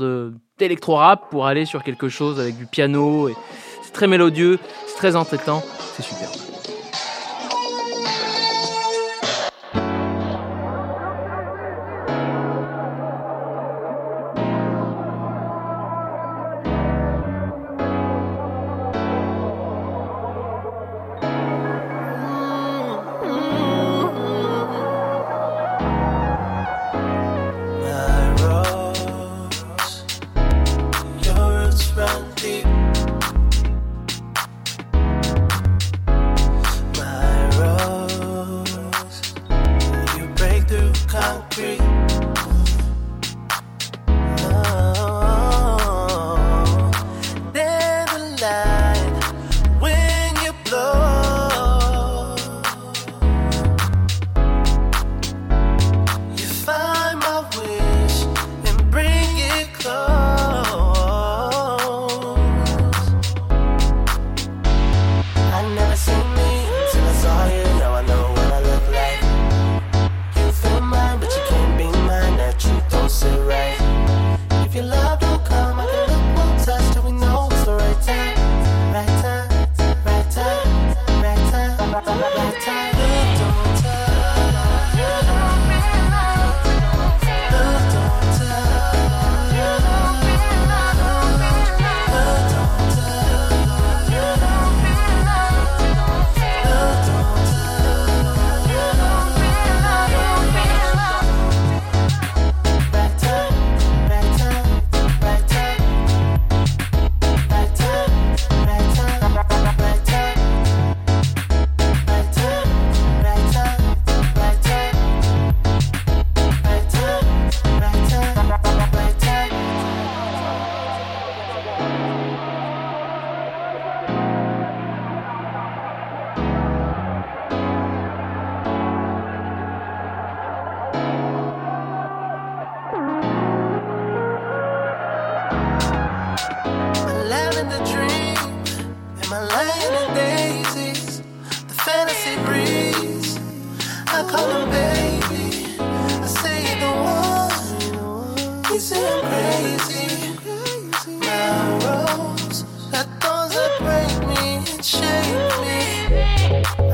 [0.58, 3.30] d'électro-rap pour aller sur quelque chose avec du piano.
[3.30, 3.36] Et
[3.84, 5.64] c'est très mélodieux, c'est très entêtant,
[5.95, 6.30] c'est super.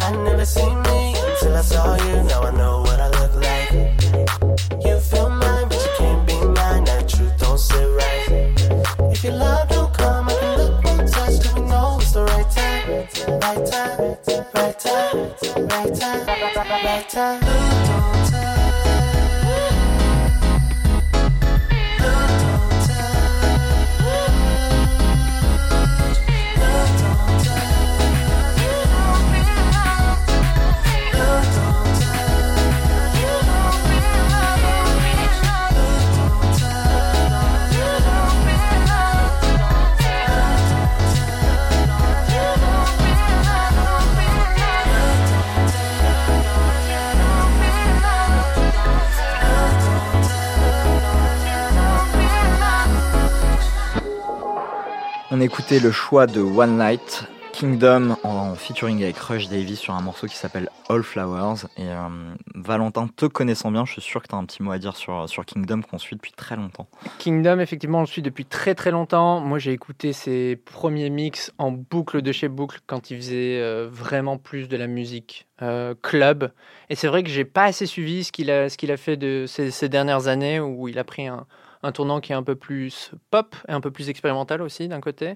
[0.05, 2.24] I never seen me until I saw you.
[2.24, 3.71] Now I know what I look like.
[4.86, 6.84] You feel mine, but you can't be mine.
[6.86, 8.28] That truth don't sit right.
[9.11, 12.84] If your love don't come, I can touch till we know it's the right time.
[13.43, 13.99] Right time,
[14.53, 16.28] right time, right time,
[16.86, 17.39] right time.
[17.39, 17.53] Look, don't
[55.36, 57.23] On écoutait le choix de One Night,
[57.53, 61.65] Kingdom en featuring avec Rush Davis sur un morceau qui s'appelle All Flowers.
[61.75, 62.07] Et euh,
[62.53, 64.95] Valentin, te connaissant bien, je suis sûr que tu as un petit mot à dire
[64.95, 66.88] sur, sur Kingdom qu'on suit depuis très longtemps.
[67.17, 69.39] Kingdom, effectivement, on le suit depuis très très longtemps.
[69.39, 73.89] Moi, j'ai écouté ses premiers mix en boucle de chez boucle quand il faisait euh,
[73.91, 76.51] vraiment plus de la musique euh, club.
[76.91, 79.71] Et c'est vrai que j'ai pas assez suivi ce qu'il a, a fait de ces,
[79.71, 81.47] ces dernières années où il a pris un,
[81.84, 85.01] un tournant qui est un peu plus pop et un peu plus expérimental aussi d'un
[85.01, 85.36] côté.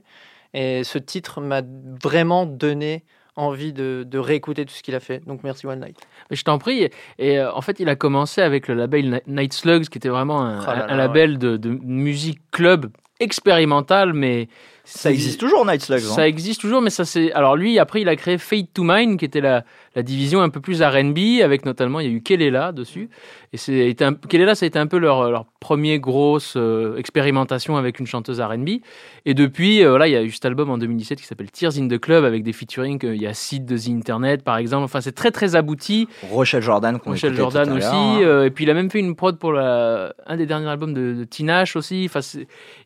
[0.53, 1.61] Et ce titre m'a
[2.01, 3.03] vraiment donné
[3.35, 5.23] envie de, de réécouter tout ce qu'il a fait.
[5.27, 5.97] Donc merci One Night.
[6.31, 6.89] Mais je t'en prie.
[7.19, 10.09] Et euh, en fait, il a commencé avec le label Ni- Night Slugs, qui était
[10.09, 12.89] vraiment un, Oh là un là, label de, de musique club
[13.19, 14.47] expérimentale, mais
[14.85, 15.99] Ça existe toujours, Night Slugs.
[16.03, 16.15] hein.
[16.15, 17.31] Ça existe toujours, mais ça c'est.
[17.33, 19.63] Alors lui, après, il a créé Fade to Mine, qui était la,
[19.97, 23.09] la division un peu plus R&B, avec notamment, il y a eu Kelela dessus.
[23.51, 23.95] Et c'est
[24.29, 28.39] Kelela, ça a été un peu leur, leur première grosse euh, expérimentation avec une chanteuse
[28.39, 28.69] R&B.
[29.25, 31.77] Et depuis, euh, voilà, il y a eu cet album en 2017 qui s'appelle Tears
[31.79, 33.03] in the Club, avec des featuring.
[33.05, 34.83] euh, Il y a Sid de The Internet, par exemple.
[34.83, 36.07] Enfin, c'est très très abouti.
[36.29, 37.87] Rochelle Jordan, qu'on Rochelle Jordan tout à aussi.
[37.87, 38.19] hein.
[38.21, 40.93] euh, et puis il a même fait une prod pour la, un des derniers albums
[40.93, 42.03] de, de Tinashe aussi.
[42.07, 42.19] Enfin,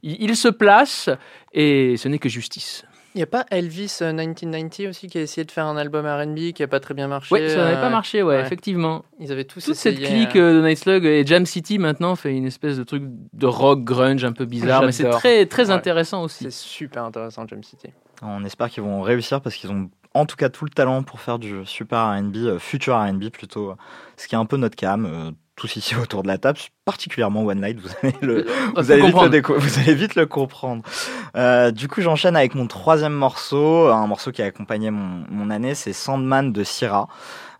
[0.01, 1.09] il se place
[1.53, 2.86] et ce n'est que justice.
[3.14, 6.05] Il n'y a pas Elvis euh, 1990 aussi qui a essayé de faire un album
[6.05, 9.03] R&B qui n'a pas très bien marché Ouais, ça n'avait euh, pas marché, ouais, effectivement.
[9.20, 11.78] Ils avaient tous Toute cette essayé, clique euh, euh, de Night Slug et Jam City
[11.78, 13.03] maintenant fait une espèce de truc
[13.34, 15.72] de rock grunge un peu bizarre, mais c'est très très Ouais.
[15.72, 16.45] intéressant aussi.
[16.45, 17.89] C'est super intéressant, Jam City.
[18.22, 21.20] On espère qu'ils vont réussir parce qu'ils ont en tout cas tout le talent pour
[21.22, 23.76] faire du super R&B, euh, futur R&B plutôt, euh,
[24.18, 25.34] ce qui est un peu notre cam.
[25.56, 28.45] Tous ici autour de la table, particulièrement One Night, vous allez, le,
[28.76, 30.84] allez, vite, vous allez vite le comprendre.
[31.36, 35.49] Euh, du coup, j'enchaîne avec mon troisième morceau, un morceau qui a accompagné mon, mon
[35.49, 37.08] année, c'est Sandman de Syrah,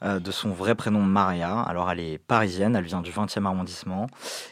[0.04, 1.60] euh, de son vrai prénom Maria.
[1.62, 4.08] Alors, elle est parisienne, elle vient du 20e arrondissement,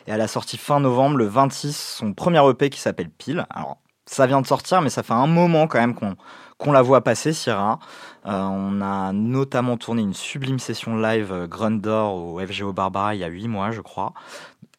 [0.07, 3.45] et elle a sorti fin novembre, le 26, son premier EP qui s'appelle Pile.
[3.49, 6.15] Alors, ça vient de sortir, mais ça fait un moment quand même qu'on
[6.59, 7.79] qu'on la voit passer, Syrah.
[8.25, 13.21] Euh, on a notamment tourné une sublime session live euh, Grundor au FGO Barbara il
[13.21, 14.13] y a 8 mois, je crois.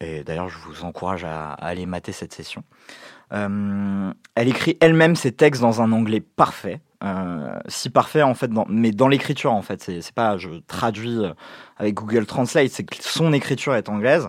[0.01, 2.62] Et d'ailleurs, je vous encourage à, à aller mater cette session.
[3.33, 6.81] Euh, elle écrit elle-même ses textes dans un anglais parfait.
[7.03, 11.24] Euh, si parfait en fait, dans, mais dans l'écriture en fait, c'est pas je traduis
[11.24, 11.32] euh,
[11.78, 14.28] avec Google Translate, c'est que son écriture est anglaise.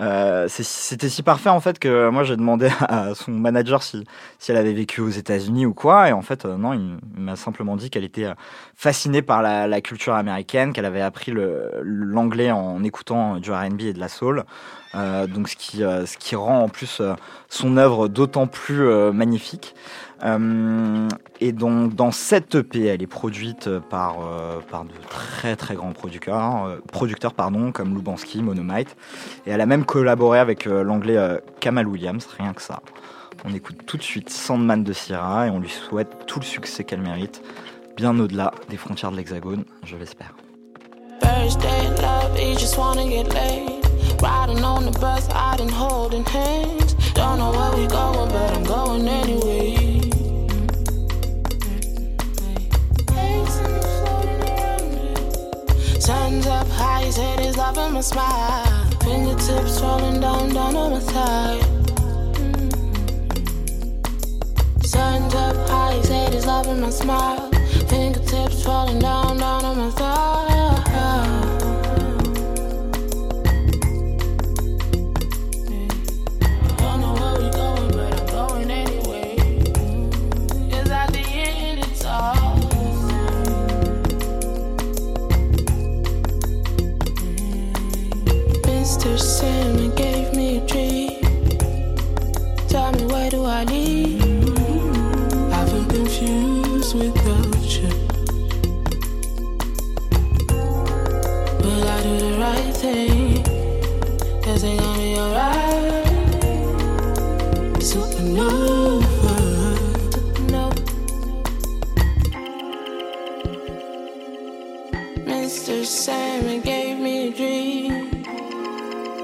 [0.00, 4.04] Euh, C'était si parfait en fait que moi j'ai demandé à son manager si,
[4.40, 7.36] si elle avait vécu aux États-Unis ou quoi, et en fait euh, non, il, m'a
[7.36, 8.26] simplement dit qu'elle était
[8.74, 11.32] fascinée par la, la culture américaine, qu'elle avait appris
[11.82, 14.44] l'anglais en écoutant du R&B et de la soul.
[14.94, 17.02] Donc ce qui, ce qui rend en plus
[17.48, 19.74] son œuvre d'autant plus magnifique.
[20.24, 21.08] Euh,
[21.40, 25.92] et donc dans cette EP, elle est produite par, euh, par de très très grands
[25.92, 28.96] producteurs, euh, producteurs pardon, comme Lubansky, Monomite.
[29.46, 32.80] Et elle a même collaboré avec euh, l'anglais euh, Kamal Williams, rien que ça.
[33.44, 36.82] On écoute tout de suite Sandman de Syrah et on lui souhaite tout le succès
[36.82, 37.40] qu'elle mérite,
[37.96, 40.34] bien au-delà des frontières de l'Hexagone, je l'espère.
[56.08, 58.86] Sun's up high, his head is loving my smile.
[59.02, 61.60] Fingertips rolling down, down on my thigh.
[62.32, 63.26] Mm.
[64.86, 67.50] Sun's up high, his head is loving my smile.
[67.90, 70.47] Fingertips falling down, down on my thigh.
[93.48, 94.22] I lead?
[95.52, 97.88] I feel confused without you.
[101.62, 103.42] Will I do the right thing?
[104.42, 106.04] Cause it gonna be alright.
[107.88, 109.36] Supernova.
[110.12, 110.82] Supernova.
[115.26, 115.84] Mr.
[115.84, 118.24] Sandman gave me a dream.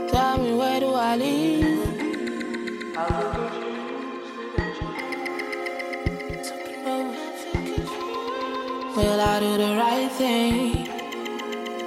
[0.09, 1.74] Tell me where do I lead?
[9.27, 10.87] I do the right thing?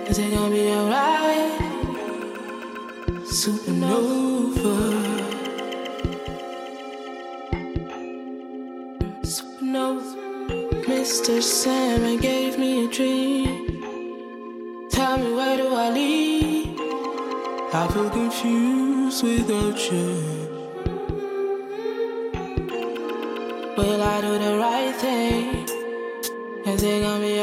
[0.09, 1.51] Is it gonna be alright?
[3.39, 4.75] Supernova.
[9.35, 10.11] Supernova.
[10.87, 11.41] Mr.
[11.43, 13.83] Sandman gave me a dream.
[14.89, 16.79] Tell me where do I lead?
[17.71, 20.09] I feel confused without you.
[23.77, 24.46] Will I do the?
[26.77, 27.36] they got me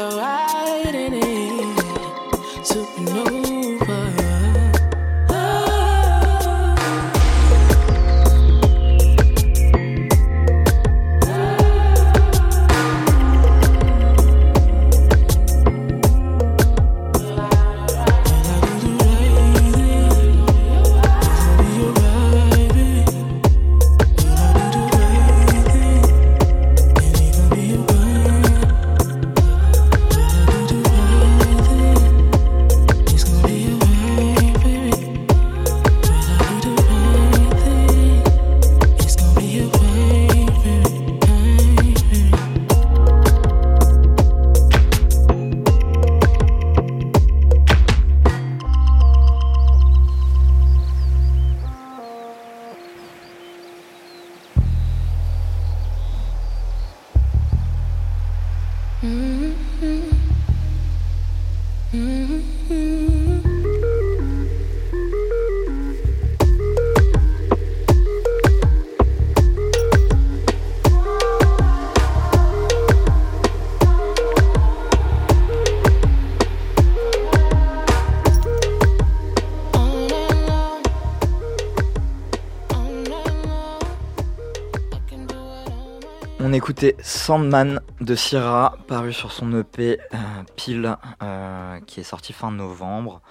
[87.01, 90.17] Sandman de Syrah, paru sur son EP euh,
[90.55, 93.21] Pile, euh, qui est sorti fin novembre.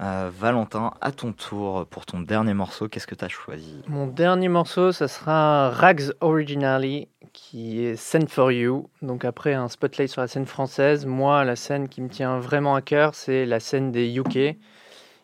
[0.00, 3.82] Euh, Valentin, à ton tour pour ton dernier morceau, qu'est-ce que tu as choisi?
[3.88, 8.88] Mon dernier morceau, ça sera Rags Originally, qui est Scène for You.
[9.00, 12.74] Donc après un spotlight sur la scène française, moi, la scène qui me tient vraiment
[12.74, 14.56] à cœur, c'est la scène des UK.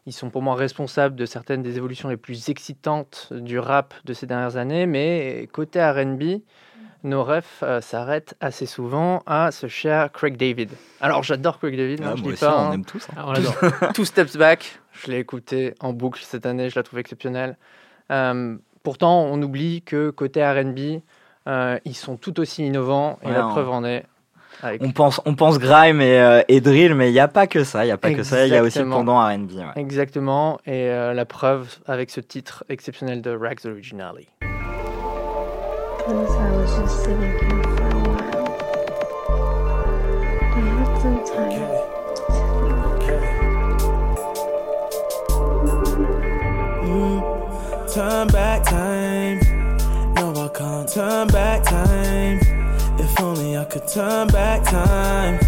[0.06, 4.14] Ils sont pour moi responsables de certaines des évolutions les plus excitantes du rap de
[4.14, 6.40] ces dernières années, mais côté RB,
[7.04, 10.70] nos refs euh, s'arrêtent assez souvent à ce cher Craig David.
[11.00, 12.56] Alors j'adore Craig David, Ah, hein, je moi dis aussi, pas.
[12.56, 12.72] on hein.
[12.72, 13.14] aime tous, hein.
[13.16, 13.54] Ah, on l'adore.
[13.94, 17.56] Two Steps Back, je l'ai écouté en boucle cette année, je la trouve exceptionnelle.
[18.10, 21.00] Euh, pourtant, on oublie que côté RB,
[21.48, 24.04] euh, ils sont tout aussi innovants, et Ouais, la on- preuve en est.
[24.60, 27.46] Avec On pense, on pense grime et, euh, et drill, mais il n'y a pas
[27.46, 27.84] que ça.
[27.84, 28.44] Il y a pas que ça.
[28.44, 29.52] Il y a aussi le pendant R&B.
[29.52, 29.64] ouais.
[29.76, 34.26] Exactement, et euh, la preuve avec ce titre exceptionnel de Rags Originally.
[36.08, 38.48] I was just sitting here for a while.
[40.56, 41.68] You have some time?
[47.92, 49.38] Turn back time.
[50.14, 52.38] No, I can't turn back time.
[52.98, 55.38] If only I could turn back time.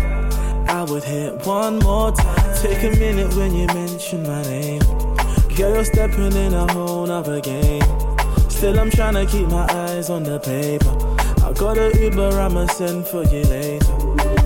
[0.69, 2.57] I would hit one more time.
[2.57, 4.83] Take a minute when you mention my name.
[5.57, 8.00] Girl, you're stepping in a whole nother game.
[8.61, 10.95] Still, I'm trying to keep my eyes on the paper.
[11.43, 13.87] I got a Uber, I'ma send for you later.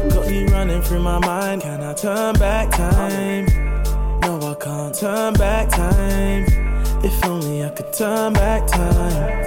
[0.08, 1.62] Got you running through my mind.
[1.62, 3.46] Can I turn back time?
[4.20, 6.44] No, I can't turn back time.
[7.02, 9.46] If only I could turn back time.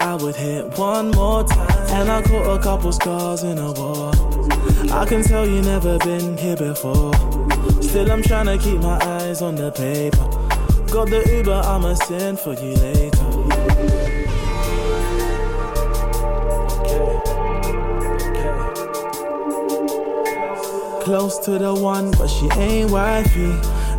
[0.00, 1.86] I would hit one more time.
[1.90, 4.10] And I caught a couple scars in a war.
[4.90, 7.12] I can tell you never been here before.
[7.82, 10.24] Still, I'm trying to keep my eyes on the paper.
[10.90, 13.11] Got the Uber, I'ma send for you later.
[21.12, 23.52] Close to the one, but she ain't wifey.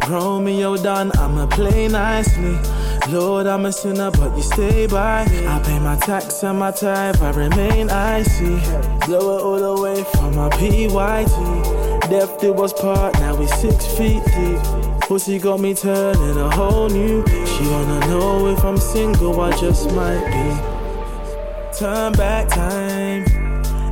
[0.09, 2.57] Romeo done, I'ma play nicely.
[3.07, 5.23] Lord, I'm a sinner, but you stay by.
[5.29, 5.45] me.
[5.45, 8.55] I pay my tax and my tithe, I remain icy.
[9.05, 12.09] Blow it all the way from my PYT.
[12.09, 14.99] Depth it was part, now we six feet deep.
[15.01, 17.23] Pussy got me turning a whole new.
[17.45, 21.77] She wanna know if I'm single, I just might be.
[21.77, 23.23] Turn back time.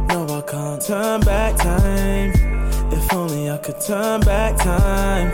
[0.07, 2.50] No, I can't turn back time.
[2.91, 5.31] If only I could turn back time.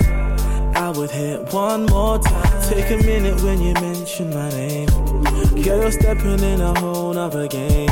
[0.76, 2.62] I would hit one more time.
[2.70, 4.88] Take a minute when you mention my name.
[5.64, 7.90] Girl, you're stepping in a whole nother game.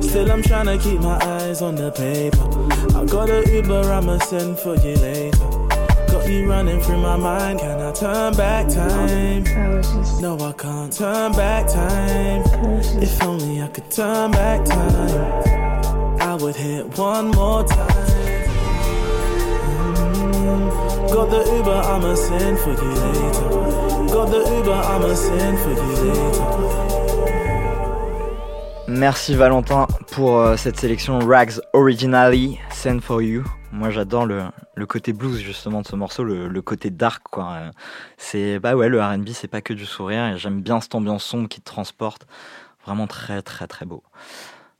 [0.00, 2.96] Still, I'm trying to keep my eyes on the paper.
[2.96, 5.38] I got a Uber, I'ma send for you later.
[6.12, 7.58] Got you running through my mind.
[7.58, 9.44] Can I turn back time?
[10.20, 12.42] No, I can't turn back time.
[13.02, 16.20] If only I could turn back time.
[16.20, 18.01] I would hit one more time.
[28.88, 33.42] Merci Valentin pour euh, cette sélection Rags Originally Send for You.
[33.72, 34.44] Moi j'adore le,
[34.86, 37.70] côté blues justement de ce morceau, le, côté dark quoi.
[38.18, 41.24] C'est bah ouais le R&B c'est pas que du sourire et j'aime bien cette ambiance
[41.24, 42.26] sombre qui te transporte.
[42.84, 44.02] Vraiment très très très beau.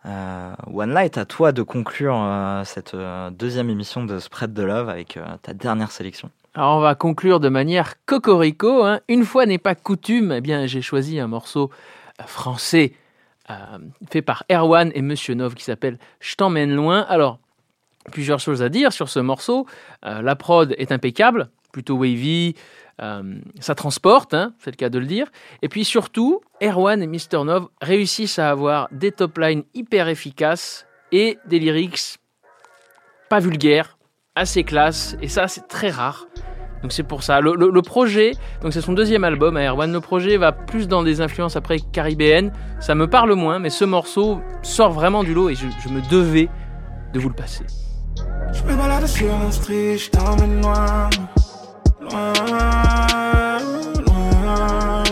[0.04, 4.60] Euh, One Light, à toi de conclure euh, cette euh, deuxième émission de Spread the
[4.60, 6.30] Love avec ta dernière sélection.
[6.54, 8.84] Alors on va conclure de manière cocorico.
[8.84, 9.00] hein.
[9.08, 11.70] Une fois n'est pas coutume, eh bien j'ai choisi un morceau
[12.26, 12.92] français
[14.10, 17.00] fait par Erwan et Monsieur Nov qui s'appelle Je t'emmène loin.
[17.08, 17.38] Alors
[18.10, 19.66] plusieurs choses à dire sur ce morceau.
[20.02, 22.54] La prod est impeccable, plutôt wavy.
[23.02, 25.26] euh, ça transporte, hein, c'est le cas de le dire.
[25.62, 27.44] Et puis surtout, Erwan et Mr.
[27.44, 32.18] Nov réussissent à avoir des top lines hyper efficaces et des lyrics
[33.28, 33.96] pas vulgaires,
[34.34, 36.26] assez classe, et ça c'est très rare.
[36.82, 37.40] Donc c'est pour ça.
[37.40, 39.92] Le, projet, donc c'est son deuxième album à Erwan.
[39.92, 42.52] Le projet va plus dans des influences après caribéennes.
[42.80, 46.48] Ça me parle moins, mais ce morceau sort vraiment du lot et je, me devais
[47.14, 47.64] de vous le passer.
[48.52, 51.08] Je me balade sur un je t'emmène loin,
[52.02, 53.58] loin,
[54.06, 55.02] loin.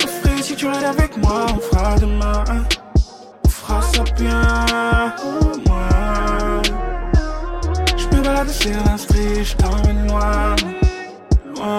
[0.00, 2.44] Refrain, si tu rêves avec moi, on fera demain,
[3.44, 6.62] on fera ça bien, au moins.
[7.96, 10.56] Je me balade sur un street, je t'emmène loin,
[11.56, 11.78] loin.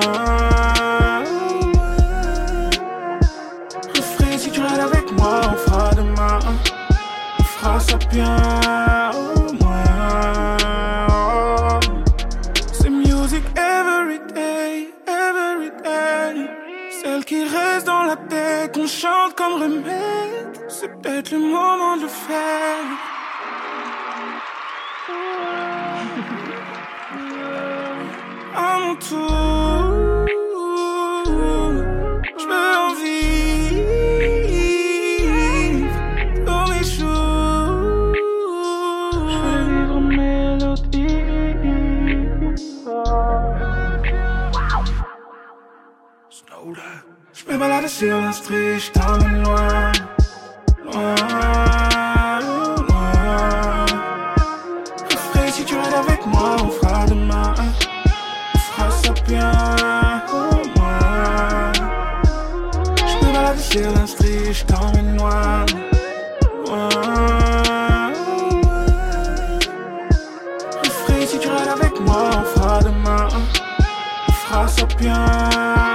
[3.96, 6.40] Refrain, si tu rêves avec moi, on fera demain,
[7.40, 8.36] on fera ça bien,
[18.88, 20.66] chante comme remède.
[20.68, 22.86] C'est peut-être le moment de le faire.
[28.56, 29.55] À mon tour,
[47.48, 49.92] Je me balade sur la street, je t'emmène loin,
[50.84, 51.16] loin,
[52.88, 53.86] loin.
[55.10, 57.54] Je ferai si tu restes avec moi, on fera demain,
[58.56, 59.52] on fera ça bien,
[60.34, 61.72] au moins.
[62.98, 65.66] Je me balade sur la street, je t'emmène loin,
[66.66, 66.90] loin,
[70.84, 73.28] ferai si tu restes avec moi, on fera demain,
[74.28, 75.95] on fera ça bien,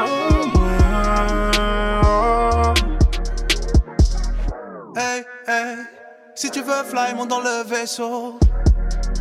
[6.51, 8.38] tu veux fly, monte dans le vaisseau.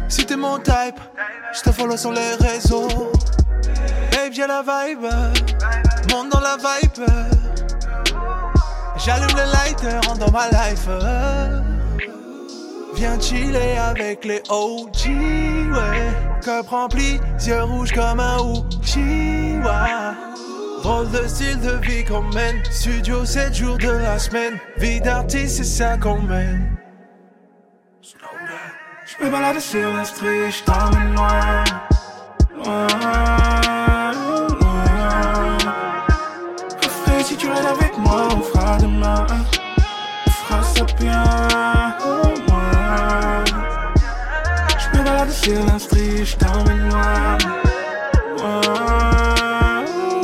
[0.07, 0.99] Si t'es mon type,
[1.53, 2.87] je te follow sur les réseaux.
[4.11, 5.05] Babe, j'ai la vibe,
[6.11, 7.05] monte dans la vibe.
[8.97, 10.87] J'allume le lighter, rentre dans ma life.
[12.95, 16.41] Viens chiller avec les OG, ouais.
[16.41, 18.37] Cup rempli, yeux rouges comme un
[18.81, 20.15] Uchiwa.
[20.81, 22.61] Drôle de style de vie qu'on mène.
[22.71, 24.57] Studio 7 jours de la semaine.
[24.77, 26.75] Vie d'artiste, c'est ça qu'on mène.
[29.19, 31.63] Je me balade sur la street, je t'emmène loin,
[32.55, 32.87] loin,
[34.61, 35.57] loin.
[36.81, 39.27] Ferai si tu restes avec moi, on fera demain,
[40.25, 41.23] on fera ça bien,
[42.47, 43.43] moins.
[44.77, 47.37] Je me balade sur la street, je t'emmène loin,
[48.37, 48.61] loin,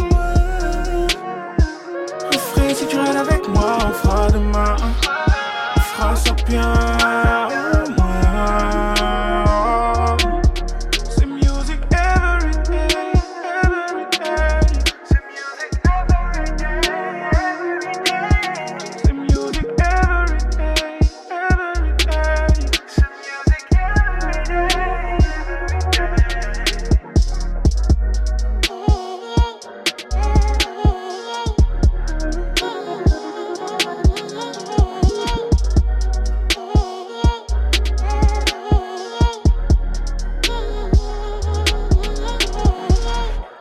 [0.09, 0.39] loin.
[2.31, 4.75] Ferai si tu restes avec moi, on fera demain,
[5.75, 6.73] on fera ça bien,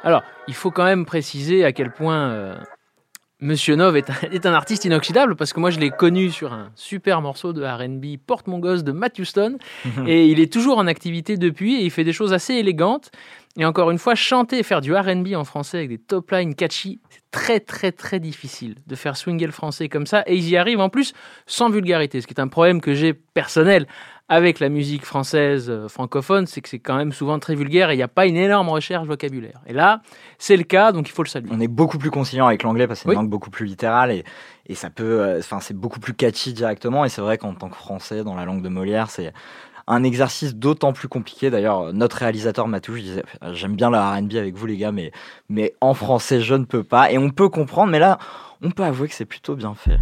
[0.04, 2.54] Alors, il faut quand même préciser à quel point euh,
[3.40, 6.52] Monsieur Nov est un, est un artiste inoxydable, parce que moi je l'ai connu sur
[6.52, 9.58] un super morceau de RB, Porte mon gosse de Matthew Stone,
[10.06, 13.10] et il est toujours en activité depuis, et il fait des choses assez élégantes.
[13.56, 16.54] Et encore une fois, chanter et faire du RB en français avec des top lines
[16.56, 20.48] catchy, c'est très très très difficile de faire swinger le français comme ça, et ils
[20.48, 21.12] y arrivent en plus
[21.46, 23.86] sans vulgarité, ce qui est un problème que j'ai personnel
[24.28, 27.94] avec la musique française euh, francophone, c'est que c'est quand même souvent très vulgaire et
[27.94, 29.60] il n'y a pas une énorme recherche vocabulaire.
[29.66, 30.00] Et là,
[30.38, 31.50] c'est le cas, donc il faut le saluer.
[31.52, 33.14] On est beaucoup plus conciliant avec l'anglais parce que c'est Oui.
[33.16, 34.24] une langue beaucoup plus littérale et,
[34.66, 37.04] et ça peut, euh, c'est beaucoup plus catchy directement.
[37.04, 39.34] Et c'est vrai qu'en tant que français, dans la langue de Molière, c'est
[39.86, 41.50] un exercice d'autant plus compliqué.
[41.50, 45.12] D'ailleurs, notre réalisateur Matouche disait J'aime bien la RB avec vous, les gars, mais,
[45.48, 47.10] mais en français, je ne peux pas.
[47.10, 48.18] Et on peut comprendre, mais là,
[48.62, 49.98] on peut avouer que c'est plutôt bien fait.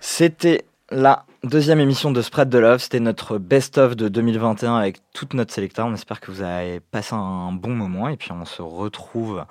[0.00, 2.78] C'était la deuxième émission de Spread the Love.
[2.78, 5.84] C'était notre best-of de 2021 avec toute notre sélecta.
[5.84, 8.08] On espère que vous avez passé un bon moment.
[8.08, 9.44] Et puis, on se retrouve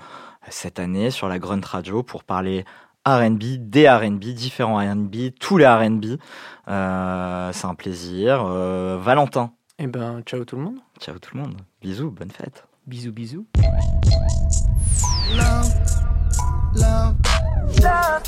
[0.50, 2.66] cette année sur la Grunt Radio pour parler
[3.08, 6.18] RB, des RB, différents RB, tous les RB.
[6.68, 8.44] Euh, C'est un plaisir.
[8.48, 9.52] Euh, Valentin.
[9.78, 10.78] Eh ben, ciao tout le monde.
[11.00, 11.56] Ciao tout le monde.
[11.82, 12.66] Bisous, bonne fête.
[12.88, 13.46] Bisous, bisous.
[15.36, 15.74] Love,
[16.76, 17.16] love,
[17.82, 18.24] love,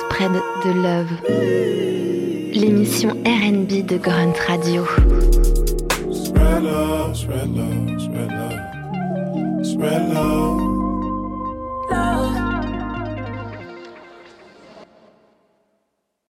[0.00, 0.32] Spread
[0.64, 1.12] de Love.
[2.52, 4.84] L'émission RB de Grunt Radio.
[6.48, 10.77] Spread love, spread love, spread love, spread love.